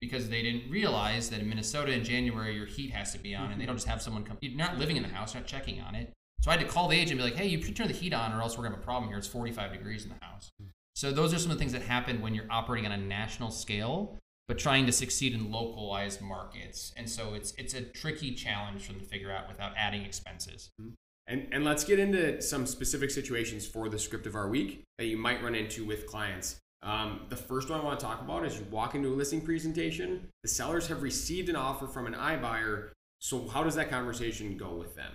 because 0.00 0.28
they 0.28 0.42
didn't 0.42 0.70
realize 0.70 1.30
that 1.30 1.40
in 1.40 1.48
Minnesota 1.48 1.92
in 1.92 2.04
January 2.04 2.54
your 2.54 2.66
heat 2.66 2.90
has 2.90 3.12
to 3.12 3.18
be 3.18 3.34
on, 3.34 3.52
and 3.52 3.60
they 3.60 3.66
don't 3.66 3.76
just 3.76 3.88
have 3.88 4.02
someone 4.02 4.24
come. 4.24 4.38
You're 4.40 4.56
not 4.56 4.78
living 4.78 4.96
in 4.96 5.02
the 5.02 5.08
house, 5.08 5.34
you're 5.34 5.42
not 5.42 5.48
checking 5.48 5.80
on 5.80 5.94
it. 5.94 6.12
So 6.42 6.50
I 6.50 6.56
had 6.56 6.66
to 6.66 6.72
call 6.72 6.88
the 6.88 6.96
agent 6.96 7.12
and 7.12 7.18
be 7.18 7.24
like, 7.24 7.34
"Hey, 7.34 7.46
you 7.46 7.60
should 7.62 7.76
turn 7.76 7.88
the 7.88 7.94
heat 7.94 8.14
on, 8.14 8.32
or 8.32 8.40
else 8.40 8.56
we're 8.56 8.64
gonna 8.64 8.76
have 8.76 8.82
a 8.82 8.86
problem 8.86 9.10
here. 9.10 9.18
It's 9.18 9.26
45 9.26 9.72
degrees 9.72 10.04
in 10.04 10.10
the 10.10 10.24
house." 10.24 10.50
So 10.94 11.12
those 11.12 11.32
are 11.32 11.38
some 11.38 11.50
of 11.50 11.56
the 11.56 11.60
things 11.60 11.72
that 11.72 11.82
happen 11.82 12.20
when 12.20 12.34
you're 12.34 12.50
operating 12.50 12.90
on 12.90 12.98
a 12.98 13.02
national 13.02 13.50
scale, 13.50 14.18
but 14.48 14.58
trying 14.58 14.86
to 14.86 14.92
succeed 14.92 15.34
in 15.34 15.50
localized 15.50 16.20
markets. 16.20 16.92
And 16.96 17.08
so 17.08 17.34
it's 17.34 17.52
it's 17.58 17.74
a 17.74 17.82
tricky 17.82 18.34
challenge 18.34 18.86
for 18.86 18.92
them 18.92 19.00
to 19.00 19.06
figure 19.06 19.30
out 19.30 19.48
without 19.48 19.72
adding 19.76 20.02
expenses. 20.02 20.70
Mm-hmm. 20.80 20.90
And, 21.26 21.46
and 21.52 21.64
let's 21.64 21.84
get 21.84 22.00
into 22.00 22.42
some 22.42 22.66
specific 22.66 23.10
situations 23.10 23.64
for 23.64 23.88
the 23.88 24.00
script 24.00 24.26
of 24.26 24.34
our 24.34 24.48
week 24.48 24.82
that 24.98 25.06
you 25.06 25.16
might 25.16 25.42
run 25.42 25.54
into 25.54 25.84
with 25.84 26.06
clients. 26.06 26.58
Um, 26.82 27.20
the 27.28 27.36
first 27.36 27.68
one 27.68 27.80
I 27.80 27.84
want 27.84 28.00
to 28.00 28.06
talk 28.06 28.22
about 28.22 28.46
is 28.46 28.58
you 28.58 28.66
walk 28.70 28.94
into 28.94 29.08
a 29.08 29.14
listing 29.14 29.42
presentation. 29.42 30.28
The 30.42 30.48
sellers 30.48 30.86
have 30.88 31.02
received 31.02 31.48
an 31.48 31.56
offer 31.56 31.86
from 31.86 32.06
an 32.06 32.14
iBuyer. 32.14 32.88
So 33.18 33.46
how 33.48 33.62
does 33.62 33.74
that 33.74 33.90
conversation 33.90 34.56
go 34.56 34.74
with 34.74 34.96
them? 34.96 35.12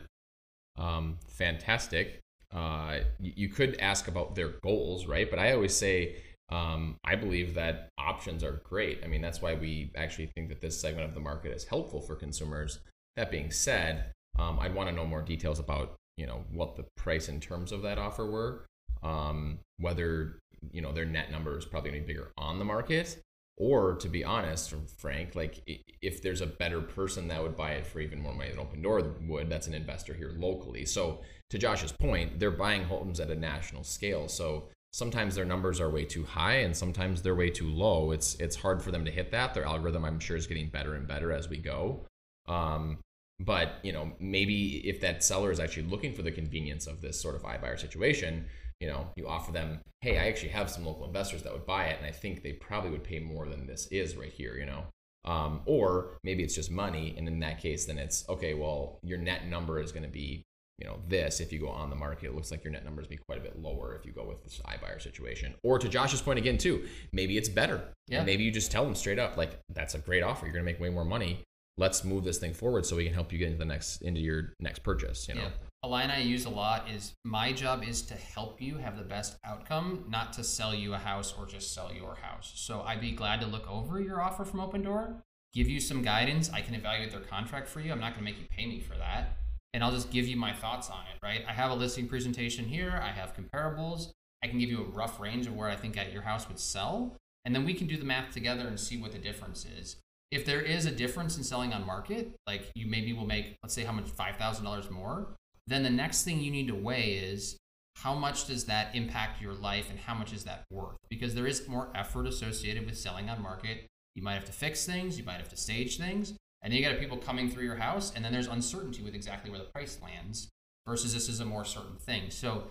um, 0.78 1.18
fantastic. 1.28 2.20
Uh, 2.54 3.00
you, 3.20 3.50
could 3.50 3.78
ask 3.80 4.08
about 4.08 4.36
their 4.36 4.50
goals, 4.64 5.08
right? 5.08 5.30
But 5.30 5.40
I 5.40 5.54
always 5.54 5.76
say, 5.76 6.18
um, 6.50 6.96
I 7.04 7.16
believe 7.16 7.56
that 7.56 7.90
options 7.98 8.44
are 8.44 8.62
great. 8.64 9.02
I 9.04 9.08
mean, 9.08 9.22
that's 9.22 9.42
why 9.42 9.56
we 9.56 9.92
actually 9.96 10.28
think 10.28 10.50
that 10.50 10.62
this 10.62 10.80
segment 10.80 11.08
of 11.08 11.14
the 11.14 11.20
market 11.20 11.52
is 11.52 11.66
helpful 11.66 12.02
for 12.02 12.16
consumers. 12.16 12.80
That 13.18 13.32
being 13.32 13.52
said, 13.52 14.12
um, 14.38 14.60
I'd 14.60 14.74
want 14.74 14.90
to 14.90 14.96
know 14.96 15.06
more 15.06 15.22
details 15.22 15.60
about, 15.60 15.96
you 16.18 16.28
know, 16.28 16.44
what 16.52 16.76
the 16.76 16.86
price 16.96 17.28
and 17.28 17.42
terms 17.42 17.72
of 17.72 17.82
that 17.82 17.98
offer 17.98 18.26
were, 18.26 18.66
um, 19.04 19.60
whether, 19.80 20.40
you 20.72 20.82
know, 20.82 20.92
their 20.92 21.06
net 21.06 21.32
number 21.32 21.58
is 21.58 21.66
probably 21.66 21.92
going 21.92 22.02
to 22.02 22.08
be 22.08 22.14
bigger 22.14 22.32
on 22.38 22.60
the 22.60 22.66
market, 22.66 23.22
or 23.58 23.96
to 23.96 24.10
be 24.10 24.24
honest, 24.24 24.74
Frank, 24.98 25.36
like 25.36 25.62
if 26.02 26.22
there's 26.22 26.42
a 26.42 26.48
better 26.48 26.82
person 26.82 27.28
that 27.30 27.42
would 27.42 27.56
buy 27.56 27.72
it 27.72 27.88
for 27.88 28.00
even 28.00 28.22
more 28.22 28.34
money 28.34 28.50
than 28.50 28.60
Open 28.60 28.82
Door 28.82 29.16
would, 29.28 29.50
that's 29.50 29.68
an 29.68 29.74
investor 29.74 30.14
here 30.14 30.34
locally. 30.36 30.86
So 30.86 31.22
to 31.52 31.58
Josh's 31.58 31.94
point, 31.94 32.40
they're 32.40 32.52
buying 32.52 32.84
homes 32.84 33.20
at 33.20 33.32
a 33.32 33.36
national 33.36 33.84
scale. 33.84 34.28
So 34.28 34.70
sometimes 34.92 35.36
their 35.36 35.46
numbers 35.46 35.80
are 35.80 35.90
way 35.90 36.04
too 36.04 36.26
high 36.26 36.56
and 36.56 36.76
sometimes 36.76 37.22
they're 37.22 37.36
way 37.36 37.50
too 37.50 37.70
low. 37.70 38.12
It's 38.12 38.36
it's 38.36 38.56
hard 38.58 38.82
for 38.82 38.92
them 38.92 39.06
to 39.06 39.12
hit 39.12 39.32
that. 39.32 39.54
Their 39.54 39.66
algorithm, 39.66 40.04
I'm 40.04 40.20
sure, 40.20 40.36
is 40.36 40.48
getting 40.48 40.70
better 40.70 40.96
and 40.96 41.08
better 41.08 41.32
as 41.32 41.48
we 41.50 41.58
go. 41.58 42.06
Um, 42.48 42.98
but 43.40 43.80
you 43.84 43.94
know, 43.94 44.12
maybe 44.20 44.88
if 44.88 45.02
that 45.02 45.24
seller 45.24 45.52
is 45.52 45.60
actually 45.60 45.88
looking 45.88 46.14
for 46.14 46.22
the 46.24 46.32
convenience 46.32 46.88
of 46.88 47.02
this 47.02 47.20
sort 47.22 47.36
of 47.36 47.44
iBuyer 47.44 47.80
situation, 47.80 48.46
you 48.80 48.88
know, 48.88 49.08
you 49.16 49.28
offer 49.28 49.52
them, 49.52 49.80
hey, 50.02 50.18
I 50.18 50.28
actually 50.28 50.50
have 50.50 50.70
some 50.70 50.86
local 50.86 51.06
investors 51.06 51.44
that 51.44 51.54
would 51.54 51.66
buy 51.66 51.86
it, 51.86 51.98
and 51.98 52.06
I 52.06 52.12
think 52.12 52.44
they 52.44 52.54
probably 52.54 52.90
would 52.92 53.04
pay 53.04 53.20
more 53.20 53.48
than 53.48 53.66
this 53.68 53.88
is 53.88 54.16
right 54.16 54.32
here, 54.32 54.56
you 54.58 54.66
know. 54.66 54.86
Um, 55.24 55.62
or 55.66 56.18
maybe 56.24 56.44
it's 56.44 56.54
just 56.54 56.70
money, 56.70 57.16
and 57.18 57.28
in 57.28 57.40
that 57.40 57.60
case, 57.60 57.86
then 57.86 57.98
it's 57.98 58.28
okay. 58.30 58.54
Well, 58.54 59.00
your 59.02 59.18
net 59.18 59.48
number 59.48 59.80
is 59.80 59.92
going 59.92 60.04
to 60.04 60.10
be, 60.10 60.44
you 60.78 60.86
know, 60.86 61.00
this. 61.08 61.40
If 61.40 61.52
you 61.52 61.60
go 61.60 61.70
on 61.70 61.90
the 61.90 61.96
market, 61.96 62.28
it 62.28 62.36
looks 62.36 62.52
like 62.52 62.64
your 62.64 62.74
net 62.74 62.86
numbers 62.86 63.08
be 63.08 63.18
quite 63.18 63.40
a 63.40 63.42
bit 63.42 63.60
lower 63.60 63.96
if 63.96 64.06
you 64.06 64.12
go 64.12 64.24
with 64.24 64.44
this 64.44 64.62
iBuyer 64.66 65.02
situation. 65.02 65.56
Or 65.64 65.80
to 65.80 65.90
Josh's 65.90 66.22
point 66.22 66.38
again, 66.38 66.60
too, 66.60 66.86
maybe 67.12 67.38
it's 67.38 67.50
better. 67.50 67.82
Yeah. 68.08 68.18
And 68.18 68.26
maybe 68.28 68.44
you 68.44 68.52
just 68.52 68.72
tell 68.72 68.84
them 68.84 68.94
straight 68.94 69.18
up, 69.18 69.36
like, 69.36 69.58
that's 69.74 69.96
a 69.96 70.00
great 70.00 70.22
offer. 70.22 70.46
You're 70.46 70.54
going 70.54 70.66
to 70.66 70.72
make 70.72 70.80
way 70.80 70.90
more 70.90 71.06
money. 71.06 71.40
Let's 71.78 72.04
move 72.04 72.24
this 72.24 72.38
thing 72.38 72.54
forward 72.54 72.86
so 72.86 72.96
we 72.96 73.06
can 73.06 73.14
help 73.14 73.32
you 73.32 73.38
get 73.38 73.48
into 73.48 73.60
the 73.60 73.66
next 73.66 74.02
into 74.02 74.22
your 74.22 74.54
next 74.60 74.80
purchase. 74.80 75.28
You 75.28 75.36
know. 75.36 75.42
Yeah. 75.42 75.50
A 75.84 75.88
line 75.88 76.10
I 76.10 76.20
use 76.20 76.46
a 76.46 76.50
lot 76.50 76.90
is 76.90 77.14
my 77.24 77.52
job 77.52 77.84
is 77.84 78.02
to 78.04 78.16
help 78.16 78.60
you 78.60 78.78
have 78.78 78.98
the 78.98 79.04
best 79.04 79.38
outcome, 79.46 80.06
not 80.10 80.34
to 80.34 80.44
sell 80.44 80.74
you 80.74 80.94
a 80.96 80.98
house 80.98 81.34
or 81.38 81.46
just 81.46 81.74
sell 81.74 81.94
your 81.94 82.16
house. 82.16 82.54
So 82.56 82.82
I'd 82.82 83.02
be 83.02 83.12
glad 83.12 83.40
to 83.42 83.48
look 83.48 83.70
over 83.70 84.02
your 84.02 84.20
offer 84.20 84.46
from 84.46 84.62
Open 84.62 84.82
Door, 84.82 85.22
give 85.54 85.70
you 85.70 85.80
some 85.80 86.02
guidance. 86.02 86.50
I 86.52 86.62
can 86.62 86.74
evaluate 86.74 87.12
their 87.12 87.20
contract 87.20 87.68
for 87.68 87.82
you. 87.82 87.92
I'm 87.92 88.00
not 88.00 88.14
going 88.16 88.26
to 88.26 88.32
make 88.32 88.40
you 88.40 88.48
pay 88.50 88.66
me 88.66 88.80
for 88.80 88.98
that. 88.98 89.38
And 89.76 89.84
I'll 89.84 89.92
just 89.92 90.10
give 90.10 90.28
you 90.28 90.38
my 90.38 90.54
thoughts 90.54 90.90
on 90.90 91.02
it, 91.14 91.24
right? 91.24 91.44
I 91.48 91.52
have 91.52 91.70
a 91.70 91.76
listing 91.76 92.08
presentation 92.08 92.66
here, 92.66 93.00
I 93.04 93.10
have 93.10 93.36
comparables. 93.36 94.12
I 94.44 94.48
can 94.48 94.58
give 94.58 94.70
you 94.70 94.82
a 94.82 94.90
rough 94.90 95.20
range 95.20 95.48
of 95.48 95.56
where 95.56 95.70
I 95.70 95.76
think 95.76 95.98
at 95.98 96.14
your 96.14 96.22
house 96.22 96.48
would 96.48 96.60
sell. 96.60 97.16
And 97.44 97.54
then 97.54 97.66
we 97.66 97.74
can 97.74 97.86
do 97.86 97.98
the 97.98 98.06
math 98.06 98.34
together 98.34 98.68
and 98.68 98.80
see 98.80 98.98
what 98.98 99.12
the 99.12 99.18
difference 99.18 99.66
is. 99.80 99.98
If 100.32 100.46
there 100.46 100.62
is 100.62 100.86
a 100.86 100.92
difference 100.92 101.38
in 101.38 101.44
selling 101.44 101.74
on 101.74 101.86
market, 101.86 102.32
like 102.48 102.72
you 102.76 102.88
maybe 102.88 103.14
will 103.14 103.28
make, 103.28 103.56
let's 103.64 103.74
say, 103.74 103.84
how 103.84 103.92
much, 103.92 104.06
$5,000 104.06 104.92
more, 104.92 105.36
then 105.68 105.84
the 105.84 105.90
next 105.90 106.24
thing 106.24 106.42
you 106.42 106.52
need 106.52 106.68
to 106.68 106.76
weigh 106.76 107.14
is 107.14 107.58
how 107.98 108.14
much 108.14 108.48
does 108.48 108.66
that 108.66 108.94
impact 108.94 109.42
your 109.42 109.54
life 109.54 109.90
and 109.90 110.00
how 110.00 110.14
much 110.14 110.34
is 110.34 110.44
that 110.44 110.64
worth? 110.70 110.98
Because 111.10 111.34
there 111.34 111.48
is 111.48 111.68
more 111.68 111.90
effort 111.96 112.28
associated 112.28 112.86
with 112.86 112.98
selling 112.98 113.30
on 113.30 113.42
market. 113.42 113.88
You 114.16 114.24
might 114.24 114.34
have 114.34 114.46
to 114.46 114.52
fix 114.52 114.86
things, 114.86 115.18
you 115.18 115.24
might 115.24 115.38
have 115.38 115.50
to 115.50 115.58
stage 115.58 115.98
things, 115.98 116.34
and 116.62 116.72
then 116.72 116.80
you 116.80 116.88
got 116.88 117.00
people 117.00 117.18
coming 117.18 117.50
through 117.50 117.64
your 117.64 117.76
house, 117.76 118.12
and 118.16 118.24
then 118.24 118.32
there's 118.32 118.48
uncertainty 118.48 119.02
with 119.02 119.16
exactly 119.16 119.50
where 119.50 119.60
the 119.60 119.66
price 119.66 120.00
lands 120.04 120.50
versus 120.86 121.14
this 121.14 121.30
is 121.30 121.40
a 121.40 121.46
more 121.46 121.66
certain 121.66 121.98
thing. 121.98 122.30
So 122.30 122.66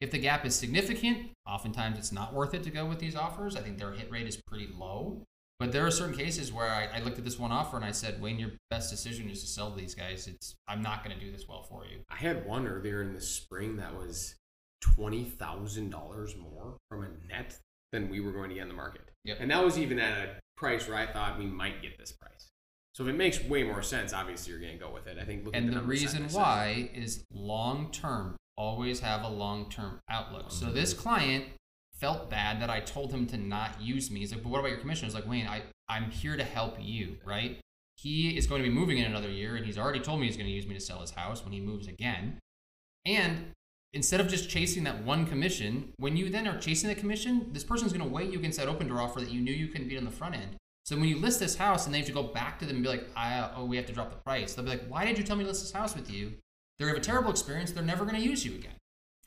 if 0.00 0.10
the 0.10 0.18
gap 0.18 0.46
is 0.46 0.54
significant, 0.54 1.30
oftentimes 1.46 1.98
it's 1.98 2.12
not 2.12 2.32
worth 2.32 2.54
it 2.54 2.62
to 2.64 2.70
go 2.70 2.86
with 2.86 2.98
these 2.98 3.16
offers. 3.16 3.56
I 3.56 3.60
think 3.60 3.78
their 3.78 3.92
hit 3.92 4.10
rate 4.10 4.26
is 4.26 4.40
pretty 4.46 4.68
low. 4.74 5.24
But 5.60 5.72
there 5.72 5.86
are 5.86 5.90
certain 5.90 6.16
cases 6.16 6.50
where 6.50 6.66
I, 6.66 6.88
I 6.96 7.00
looked 7.00 7.18
at 7.18 7.24
this 7.24 7.38
one 7.38 7.52
offer 7.52 7.76
and 7.76 7.84
I 7.84 7.92
said, 7.92 8.20
Wayne, 8.20 8.38
your 8.38 8.52
best 8.70 8.90
decision 8.90 9.28
is 9.28 9.42
to 9.42 9.46
sell 9.46 9.70
these 9.70 9.94
guys. 9.94 10.26
It's 10.26 10.56
I'm 10.66 10.80
not 10.80 11.04
going 11.04 11.16
to 11.16 11.22
do 11.22 11.30
this 11.30 11.46
well 11.46 11.62
for 11.62 11.84
you. 11.84 11.98
I 12.08 12.16
had 12.16 12.46
one 12.46 12.66
earlier 12.66 13.02
in 13.02 13.12
the 13.12 13.20
spring 13.20 13.76
that 13.76 13.94
was 13.94 14.36
twenty 14.80 15.24
thousand 15.24 15.90
dollars 15.90 16.34
more 16.34 16.78
from 16.88 17.02
a 17.02 17.08
net 17.28 17.58
than 17.92 18.08
we 18.08 18.20
were 18.20 18.32
going 18.32 18.48
to 18.48 18.54
get 18.54 18.62
in 18.62 18.68
the 18.68 18.74
market. 18.74 19.02
Yep. 19.24 19.36
And 19.40 19.50
that 19.50 19.62
was 19.62 19.78
even 19.78 19.98
at 19.98 20.18
a 20.18 20.28
price 20.56 20.88
where 20.88 20.96
I 20.96 21.06
thought 21.06 21.38
we 21.38 21.44
might 21.44 21.82
get 21.82 21.98
this 21.98 22.10
price. 22.10 22.48
So 22.94 23.04
if 23.04 23.10
it 23.10 23.16
makes 23.16 23.44
way 23.44 23.62
more 23.62 23.82
sense, 23.82 24.14
obviously 24.14 24.52
you're 24.52 24.60
going 24.60 24.72
to 24.72 24.78
go 24.78 24.90
with 24.90 25.06
it. 25.06 25.18
I 25.20 25.24
think. 25.24 25.44
look 25.44 25.54
at 25.54 25.60
And 25.60 25.68
the 25.68 25.74
numbers 25.74 26.00
reason 26.00 26.26
why 26.30 26.90
is 26.94 27.22
long 27.30 27.90
term. 27.92 28.36
Always 28.56 29.00
have 29.00 29.24
a 29.24 29.28
long 29.28 29.68
term 29.68 30.00
outlook. 30.08 30.50
So 30.50 30.66
mm-hmm. 30.66 30.74
this 30.74 30.94
client 30.94 31.44
felt 32.00 32.30
bad 32.30 32.60
that 32.62 32.70
I 32.70 32.80
told 32.80 33.12
him 33.12 33.26
to 33.26 33.36
not 33.36 33.80
use 33.80 34.10
me. 34.10 34.20
He's 34.20 34.32
like, 34.32 34.42
but 34.42 34.48
what 34.48 34.58
about 34.58 34.70
your 34.70 34.78
commission? 34.78 35.04
I 35.04 35.08
was 35.08 35.14
like, 35.14 35.28
Wayne, 35.28 35.46
I, 35.46 35.62
I'm 35.88 36.10
here 36.10 36.36
to 36.36 36.44
help 36.44 36.76
you, 36.80 37.16
right? 37.24 37.58
He 37.96 38.36
is 38.36 38.46
going 38.46 38.62
to 38.62 38.68
be 38.68 38.74
moving 38.74 38.98
in 38.98 39.04
another 39.04 39.28
year, 39.28 39.56
and 39.56 39.66
he's 39.66 39.76
already 39.76 40.00
told 40.00 40.20
me 40.20 40.26
he's 40.26 40.36
going 40.36 40.48
to 40.48 40.52
use 40.52 40.66
me 40.66 40.74
to 40.74 40.80
sell 40.80 41.00
his 41.00 41.10
house 41.10 41.44
when 41.44 41.52
he 41.52 41.60
moves 41.60 41.86
again. 41.86 42.38
And 43.04 43.52
instead 43.92 44.20
of 44.20 44.28
just 44.28 44.48
chasing 44.48 44.84
that 44.84 45.04
one 45.04 45.26
commission, 45.26 45.92
when 45.98 46.16
you 46.16 46.30
then 46.30 46.48
are 46.48 46.58
chasing 46.58 46.88
that 46.88 46.98
commission, 46.98 47.50
this 47.52 47.64
person's 47.64 47.92
going 47.92 48.04
to 48.04 48.10
weigh 48.10 48.24
you 48.24 48.38
against 48.38 48.58
that 48.58 48.68
open 48.68 48.88
door 48.88 49.00
offer 49.00 49.20
that 49.20 49.30
you 49.30 49.40
knew 49.40 49.52
you 49.52 49.68
couldn't 49.68 49.88
beat 49.88 49.98
on 49.98 50.04
the 50.04 50.10
front 50.10 50.34
end. 50.34 50.56
So 50.86 50.96
when 50.96 51.08
you 51.08 51.18
list 51.18 51.38
this 51.40 51.56
house 51.56 51.84
and 51.84 51.94
they 51.94 51.98
have 51.98 52.06
to 52.06 52.12
go 52.12 52.22
back 52.22 52.58
to 52.60 52.64
them 52.64 52.76
and 52.76 52.82
be 52.82 52.88
like, 52.88 53.06
oh, 53.54 53.66
we 53.66 53.76
have 53.76 53.86
to 53.86 53.92
drop 53.92 54.10
the 54.10 54.16
price, 54.16 54.54
they'll 54.54 54.64
be 54.64 54.70
like, 54.70 54.86
why 54.88 55.04
did 55.04 55.18
you 55.18 55.24
tell 55.24 55.36
me 55.36 55.44
to 55.44 55.48
list 55.50 55.62
this 55.62 55.72
house 55.72 55.94
with 55.94 56.10
you? 56.10 56.32
They 56.78 56.86
have 56.86 56.96
a 56.96 57.00
terrible 57.00 57.30
experience. 57.30 57.72
They're 57.72 57.84
never 57.84 58.04
going 58.04 58.16
to 58.16 58.26
use 58.26 58.44
you 58.44 58.54
again. 58.54 58.72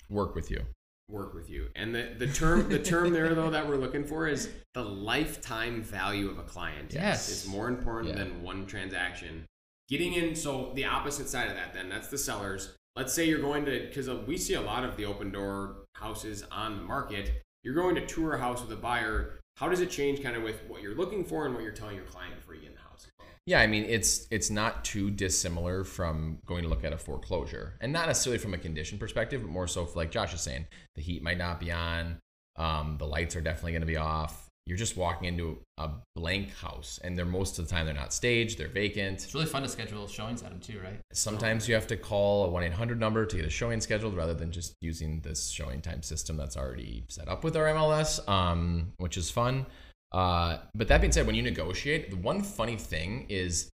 Work 0.10 0.34
with 0.34 0.50
you. 0.50 0.62
Work 1.10 1.34
with 1.34 1.50
you. 1.50 1.68
And 1.76 1.94
the, 1.94 2.12
the 2.18 2.28
term 2.28 2.70
the 2.70 2.80
term 2.80 3.12
there 3.12 3.34
though 3.36 3.50
that 3.50 3.68
we're 3.68 3.76
looking 3.76 4.04
for 4.06 4.28
is 4.28 4.50
the 4.74 4.84
lifetime 4.84 5.82
value 5.82 6.30
of 6.30 6.38
a 6.40 6.44
client. 6.44 6.94
Yes. 6.94 7.30
Is 7.30 7.48
more 7.48 7.68
important 7.68 8.14
Yeah. 8.18 8.24
than 8.24 8.42
one 8.44 8.66
transaction. 8.66 9.46
Getting 9.90 10.14
in 10.14 10.36
so 10.36 10.72
the 10.76 10.86
opposite 10.86 11.28
side 11.28 11.50
of 11.50 11.56
that 11.56 11.74
then, 11.74 11.90
that's 11.90 12.08
the 12.08 12.18
sellers. 12.18 12.76
Let's 12.96 13.14
say 13.14 13.26
you're 13.28 13.42
going 13.42 13.66
to 13.66 13.86
because 13.88 14.08
uh, 14.08 14.18
we 14.28 14.38
see 14.38 14.54
a 14.54 14.62
lot 14.62 14.84
of 14.84 14.98
the 14.98 15.06
open 15.06 15.32
door 15.32 15.86
houses 15.96 16.44
on 16.52 16.78
the 16.78 16.84
market. 16.84 17.42
You're 17.64 17.76
going 17.76 17.96
to 17.96 18.06
tour 18.06 18.34
a 18.34 18.40
house 18.40 18.62
with 18.62 18.72
a 18.72 18.82
buyer. 18.82 19.40
How 19.58 19.70
does 19.70 19.82
it 19.82 19.90
change 19.90 20.22
kind 20.24 20.36
of 20.36 20.44
with 20.44 20.62
what 20.68 20.82
you're 20.82 20.96
looking 20.96 21.24
for 21.24 21.46
and 21.46 21.54
what 21.54 21.64
you're 21.64 21.72
telling 21.74 21.96
your 21.96 22.06
client 22.06 22.36
before 22.36 22.56
you 22.56 22.62
get 22.62 22.70
in 22.72 22.76
the 22.76 22.82
house? 22.82 23.08
Yeah, 23.46 23.60
I 23.60 23.68
mean 23.68 23.84
it's 23.84 24.26
it's 24.32 24.50
not 24.50 24.86
too 24.86 25.12
dissimilar 25.12 25.84
from 25.84 26.40
going 26.46 26.64
to 26.64 26.70
look 26.70 26.86
at 26.86 26.94
a 26.94 26.98
foreclosure, 26.98 27.74
and 27.82 27.92
not 27.92 28.08
necessarily 28.08 28.38
from 28.38 28.54
a 28.54 28.58
condition 28.58 28.98
perspective, 28.98 29.42
but 29.42 29.52
more 29.52 29.68
so 29.68 29.86
for 29.86 30.00
like 30.00 30.12
Josh 30.12 30.34
is 30.34 30.42
saying, 30.42 30.66
the 30.96 31.02
heat 31.02 31.22
might 31.22 31.38
not 31.38 31.60
be 31.60 31.72
on, 31.72 32.20
um, 32.56 32.96
the 32.98 33.06
lights 33.06 33.36
are 33.36 33.42
definitely 33.42 33.74
going 33.74 33.82
to 33.82 33.88
be 33.88 33.98
off. 33.98 34.48
You're 34.66 34.78
just 34.78 34.96
walking 34.96 35.28
into 35.28 35.60
a 35.78 35.90
blank 36.16 36.54
house, 36.54 36.98
and 37.04 37.18
they're 37.18 37.26
most 37.26 37.60
of 37.60 37.68
the 37.68 37.76
time 37.76 37.86
they're 37.86 37.94
not 37.94 38.14
staged, 38.14 38.58
they're 38.58 38.70
vacant. 38.70 39.22
It's 39.22 39.34
really 39.34 39.46
fun 39.46 39.64
to 39.64 39.68
schedule 39.68 40.08
showings 40.08 40.42
at 40.42 40.52
them 40.52 40.62
too, 40.62 40.80
right? 40.82 41.02
Sometimes 41.12 41.68
you 41.68 41.76
have 41.76 41.88
to 41.88 41.98
call 41.98 42.46
a 42.46 42.50
1 42.50 42.64
800 42.64 42.98
number 42.98 43.26
to 43.26 43.36
get 43.36 43.44
a 43.44 43.50
showing 43.50 43.82
scheduled 43.82 44.16
rather 44.16 44.34
than 44.34 44.54
just 44.54 44.76
using 44.80 45.20
this 45.20 45.50
showing 45.50 45.82
time 45.82 46.02
system 46.02 46.38
that's 46.38 46.56
already 46.56 47.04
set 47.10 47.28
up 47.28 47.44
with 47.44 47.58
our 47.58 47.66
MLS, 47.66 48.26
um, 48.30 48.94
which 49.00 49.18
is 49.18 49.30
fun. 49.30 49.66
Uh, 50.14 50.60
but 50.76 50.88
that 50.88 51.02
being 51.02 51.12
said, 51.12 51.26
when 51.26 51.36
you 51.36 51.42
negotiate, 51.42 52.12
the 52.12 52.18
one 52.18 52.44
funny 52.44 52.78
thing 52.78 53.26
is 53.30 53.70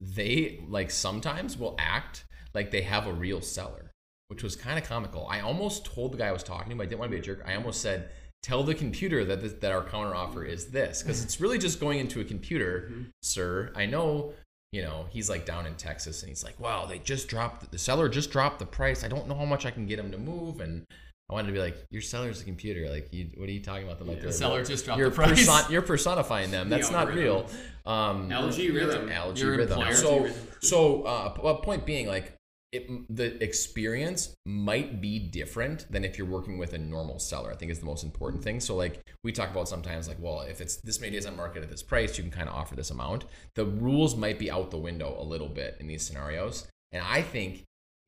they 0.00 0.62
like 0.68 0.90
sometimes 0.90 1.58
will 1.58 1.74
act 1.78 2.24
like 2.54 2.70
they 2.70 2.82
have 2.82 3.06
a 3.06 3.12
real 3.12 3.40
seller, 3.40 3.90
which 4.28 4.42
was 4.42 4.54
kind 4.54 4.78
of 4.78 4.84
comical. 4.84 5.26
I 5.28 5.40
almost 5.40 5.84
told 5.84 6.12
the 6.12 6.18
guy 6.18 6.28
I 6.28 6.32
was 6.32 6.44
talking 6.44 6.70
to, 6.70 6.76
but 6.76 6.84
I 6.84 6.86
didn't 6.86 7.00
want 7.00 7.10
to 7.10 7.16
be 7.16 7.20
a 7.20 7.24
jerk. 7.24 7.42
I 7.44 7.56
almost 7.56 7.80
said, 7.80 8.10
"Tell 8.42 8.62
the 8.62 8.74
computer 8.74 9.24
that 9.24 9.40
this, 9.42 9.54
that 9.54 9.72
our 9.72 9.82
counter 9.82 10.14
offer 10.14 10.44
is 10.44 10.66
this," 10.66 11.02
because 11.02 11.24
it's 11.24 11.40
really 11.40 11.58
just 11.58 11.80
going 11.80 11.98
into 11.98 12.20
a 12.20 12.24
computer, 12.24 12.92
sir. 13.22 13.72
I 13.74 13.86
know. 13.86 14.34
You 14.70 14.82
know, 14.82 15.06
he's 15.10 15.30
like 15.30 15.46
down 15.46 15.66
in 15.66 15.76
Texas, 15.76 16.22
and 16.22 16.28
he's 16.28 16.42
like, 16.44 16.58
"Wow, 16.58 16.86
they 16.86 16.98
just 16.98 17.28
dropped 17.28 17.70
the 17.70 17.78
seller 17.78 18.08
just 18.08 18.30
dropped 18.30 18.58
the 18.58 18.66
price. 18.66 19.04
I 19.04 19.08
don't 19.08 19.28
know 19.28 19.36
how 19.36 19.44
much 19.44 19.66
I 19.66 19.70
can 19.70 19.86
get 19.86 19.98
him 19.98 20.10
to 20.12 20.18
move." 20.18 20.60
And 20.60 20.84
I 21.30 21.32
wanted 21.32 21.46
to 21.48 21.52
be 21.54 21.58
like, 21.58 21.76
"Your 21.90 22.02
seller's 22.02 22.42
a 22.42 22.44
computer. 22.44 22.88
Like, 22.90 23.12
you, 23.12 23.30
what 23.36 23.48
are 23.48 23.52
you 23.52 23.62
talking 23.62 23.84
about? 23.84 23.98
Them 23.98 24.08
like 24.08 24.18
Yeah. 24.18 24.24
The 24.24 24.32
seller 24.32 24.64
just 24.64 24.84
dropped 24.84 24.98
you're 24.98 25.08
the 25.08 25.16
price. 25.16 25.46
person- 25.46 25.72
you're 25.72 25.82
personifying 25.82 26.50
them. 26.50 26.68
The 26.68 26.76
That's 26.76 26.90
not 26.90 27.12
real. 27.14 27.46
Um, 27.86 28.30
algorithm. 28.30 29.08
LG 29.08 29.38
Your 29.38 29.56
rhythm. 29.56 29.94
So, 29.94 30.20
rhythm. 30.20 30.48
so 30.60 31.02
uh, 31.02 31.54
point 31.56 31.86
being, 31.86 32.06
like, 32.08 32.34
it, 32.72 32.88
the 33.14 33.42
experience 33.42 34.34
might 34.44 35.00
be 35.00 35.18
different 35.18 35.86
than 35.90 36.04
if 36.04 36.18
you're 36.18 36.26
working 36.26 36.58
with 36.58 36.72
a 36.74 36.78
normal 36.78 37.18
seller. 37.18 37.52
I 37.52 37.56
think 37.56 37.70
is 37.70 37.78
the 37.78 37.86
most 37.86 38.04
important 38.04 38.42
thing. 38.42 38.60
So, 38.60 38.76
like, 38.76 39.00
we 39.22 39.32
talk 39.32 39.50
about 39.50 39.68
sometimes, 39.68 40.08
like, 40.08 40.18
well, 40.20 40.40
if 40.42 40.60
it's 40.60 40.76
this 40.76 41.00
many 41.00 41.12
days 41.12 41.24
on 41.24 41.36
market 41.36 41.62
at 41.62 41.70
this 41.70 41.82
price, 41.82 42.18
you 42.18 42.24
can 42.24 42.32
kind 42.32 42.48
of 42.48 42.54
offer 42.54 42.74
this 42.74 42.90
amount. 42.90 43.24
The 43.54 43.64
rules 43.64 44.14
might 44.16 44.38
be 44.38 44.50
out 44.50 44.70
the 44.70 44.78
window 44.78 45.16
a 45.18 45.22
little 45.24 45.48
bit 45.48 45.76
in 45.80 45.86
these 45.86 46.04
scenarios, 46.06 46.66
and 46.92 47.02
I 47.08 47.22
think 47.22 47.64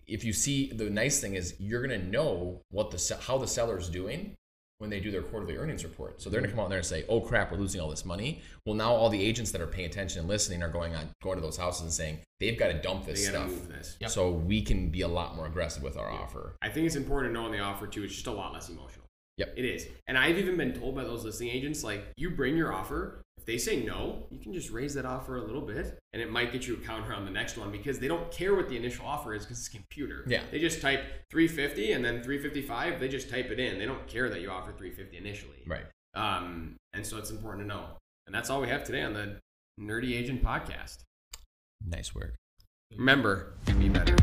if 0.09 0.25
you 0.25 0.33
see 0.33 0.73
the 0.73 0.90
nice 0.90 1.21
thing 1.21 1.35
is 1.35 1.55
you're 1.59 1.83
gonna 1.83 2.03
know 2.03 2.61
what 2.71 2.90
the 2.90 3.19
how 3.27 3.38
the 3.38 3.47
seller's 3.47 3.88
doing 3.88 4.35
when 4.79 4.90
they 4.90 5.01
do 5.01 5.11
their 5.11 5.23
quarterly 5.23 5.57
earnings 5.57 5.85
report. 5.85 6.21
So 6.21 6.29
they're 6.29 6.40
gonna 6.40 6.53
come 6.53 6.61
out 6.61 6.69
there 6.69 6.79
and 6.79 6.87
say, 6.87 7.05
"Oh 7.09 7.21
crap, 7.21 7.51
we're 7.51 7.59
losing 7.59 7.81
all 7.81 7.88
this 7.88 8.05
money." 8.05 8.42
Well, 8.66 8.75
now 8.75 8.92
all 8.92 9.09
the 9.09 9.23
agents 9.23 9.51
that 9.53 9.61
are 9.61 9.66
paying 9.66 9.88
attention 9.88 10.21
and 10.21 10.29
listening 10.29 10.62
are 10.62 10.69
going 10.69 10.95
on 10.95 11.09
going 11.23 11.37
to 11.37 11.42
those 11.42 11.57
houses 11.57 11.83
and 11.83 11.92
saying 11.92 12.19
they've 12.40 12.59
got 12.59 12.69
to 12.69 12.75
dump 12.75 13.07
this 13.07 13.27
stuff. 13.27 13.51
this. 13.69 13.97
Yep. 14.01 14.11
So 14.11 14.31
we 14.31 14.61
can 14.62 14.90
be 14.90 15.01
a 15.01 15.09
lot 15.09 15.35
more 15.35 15.47
aggressive 15.47 15.83
with 15.83 15.97
our 15.97 16.11
offer. 16.11 16.57
I 16.61 16.69
think 16.69 16.87
it's 16.87 16.97
important 16.97 17.33
to 17.33 17.40
know 17.40 17.47
on 17.47 17.53
the 17.53 17.61
offer 17.61 17.87
too. 17.87 18.05
It's 18.05 18.14
just 18.14 18.27
a 18.27 18.33
lot 18.33 18.53
less 18.53 18.69
emotional. 18.69 19.07
Yep. 19.38 19.55
It 19.57 19.64
is. 19.64 19.87
And 20.07 20.16
I've 20.16 20.38
even 20.38 20.57
been 20.57 20.73
told 20.73 20.95
by 20.95 21.05
those 21.05 21.25
listing 21.25 21.49
agents, 21.49 21.85
like, 21.85 22.03
you 22.16 22.31
bring 22.31 22.57
your 22.57 22.73
offer. 22.73 23.23
They 23.47 23.59
say 23.59 23.85
no, 23.85 24.27
you 24.31 24.41
can 24.41 24.53
just 24.53 24.71
raise 24.71 24.95
that 24.95 25.07
offer 25.07 25.37
a 25.37 25.43
little 25.43 25.63
bit, 25.63 25.97
and 26.13 26.21
it 26.21 26.31
might 26.31 26.53
get 26.53 26.67
you 26.67 26.75
a 26.75 26.79
counter 26.79 27.15
on 27.15 27.25
the 27.25 27.31
next 27.31 27.57
one 27.57 27.71
because 27.71 28.01
they 28.01 28.09
don't 28.09 28.29
care 28.33 28.57
what 28.57 28.69
the 28.69 28.77
initial 28.77 29.07
offer 29.07 29.35
is 29.35 29.45
because 29.45 29.59
it's 29.61 29.69
a 29.69 29.71
computer. 29.71 30.25
Yeah. 30.27 30.43
They 30.51 30.59
just 30.59 30.81
type 30.81 31.05
350 31.31 31.93
and 31.93 32.05
then 32.05 32.25
355. 32.25 32.99
They 32.99 33.09
just 33.09 33.31
type 33.31 33.51
it 33.53 33.61
in. 33.61 33.79
They 33.79 33.87
don't 33.87 34.05
care 34.09 34.29
that 34.29 34.41
you 34.41 34.51
offer 34.51 34.73
350 34.73 35.17
initially. 35.17 35.63
Right. 35.65 35.85
Um, 36.15 36.75
and 36.93 37.07
so 37.07 37.19
it's 37.19 37.31
important 37.31 37.69
to 37.69 37.69
know. 37.69 37.85
And 38.27 38.35
that's 38.35 38.51
all 38.51 38.61
we 38.61 38.69
have 38.69 38.83
today 38.83 39.03
on 39.03 39.15
the 39.15 39.39
Nerdy 39.81 40.17
Agent 40.17 40.43
podcast. 40.43 40.99
Nice 41.87 42.15
work. 42.15 42.35
Remember, 42.97 43.55
to 43.67 43.75
be 43.75 43.89
better. 43.89 44.17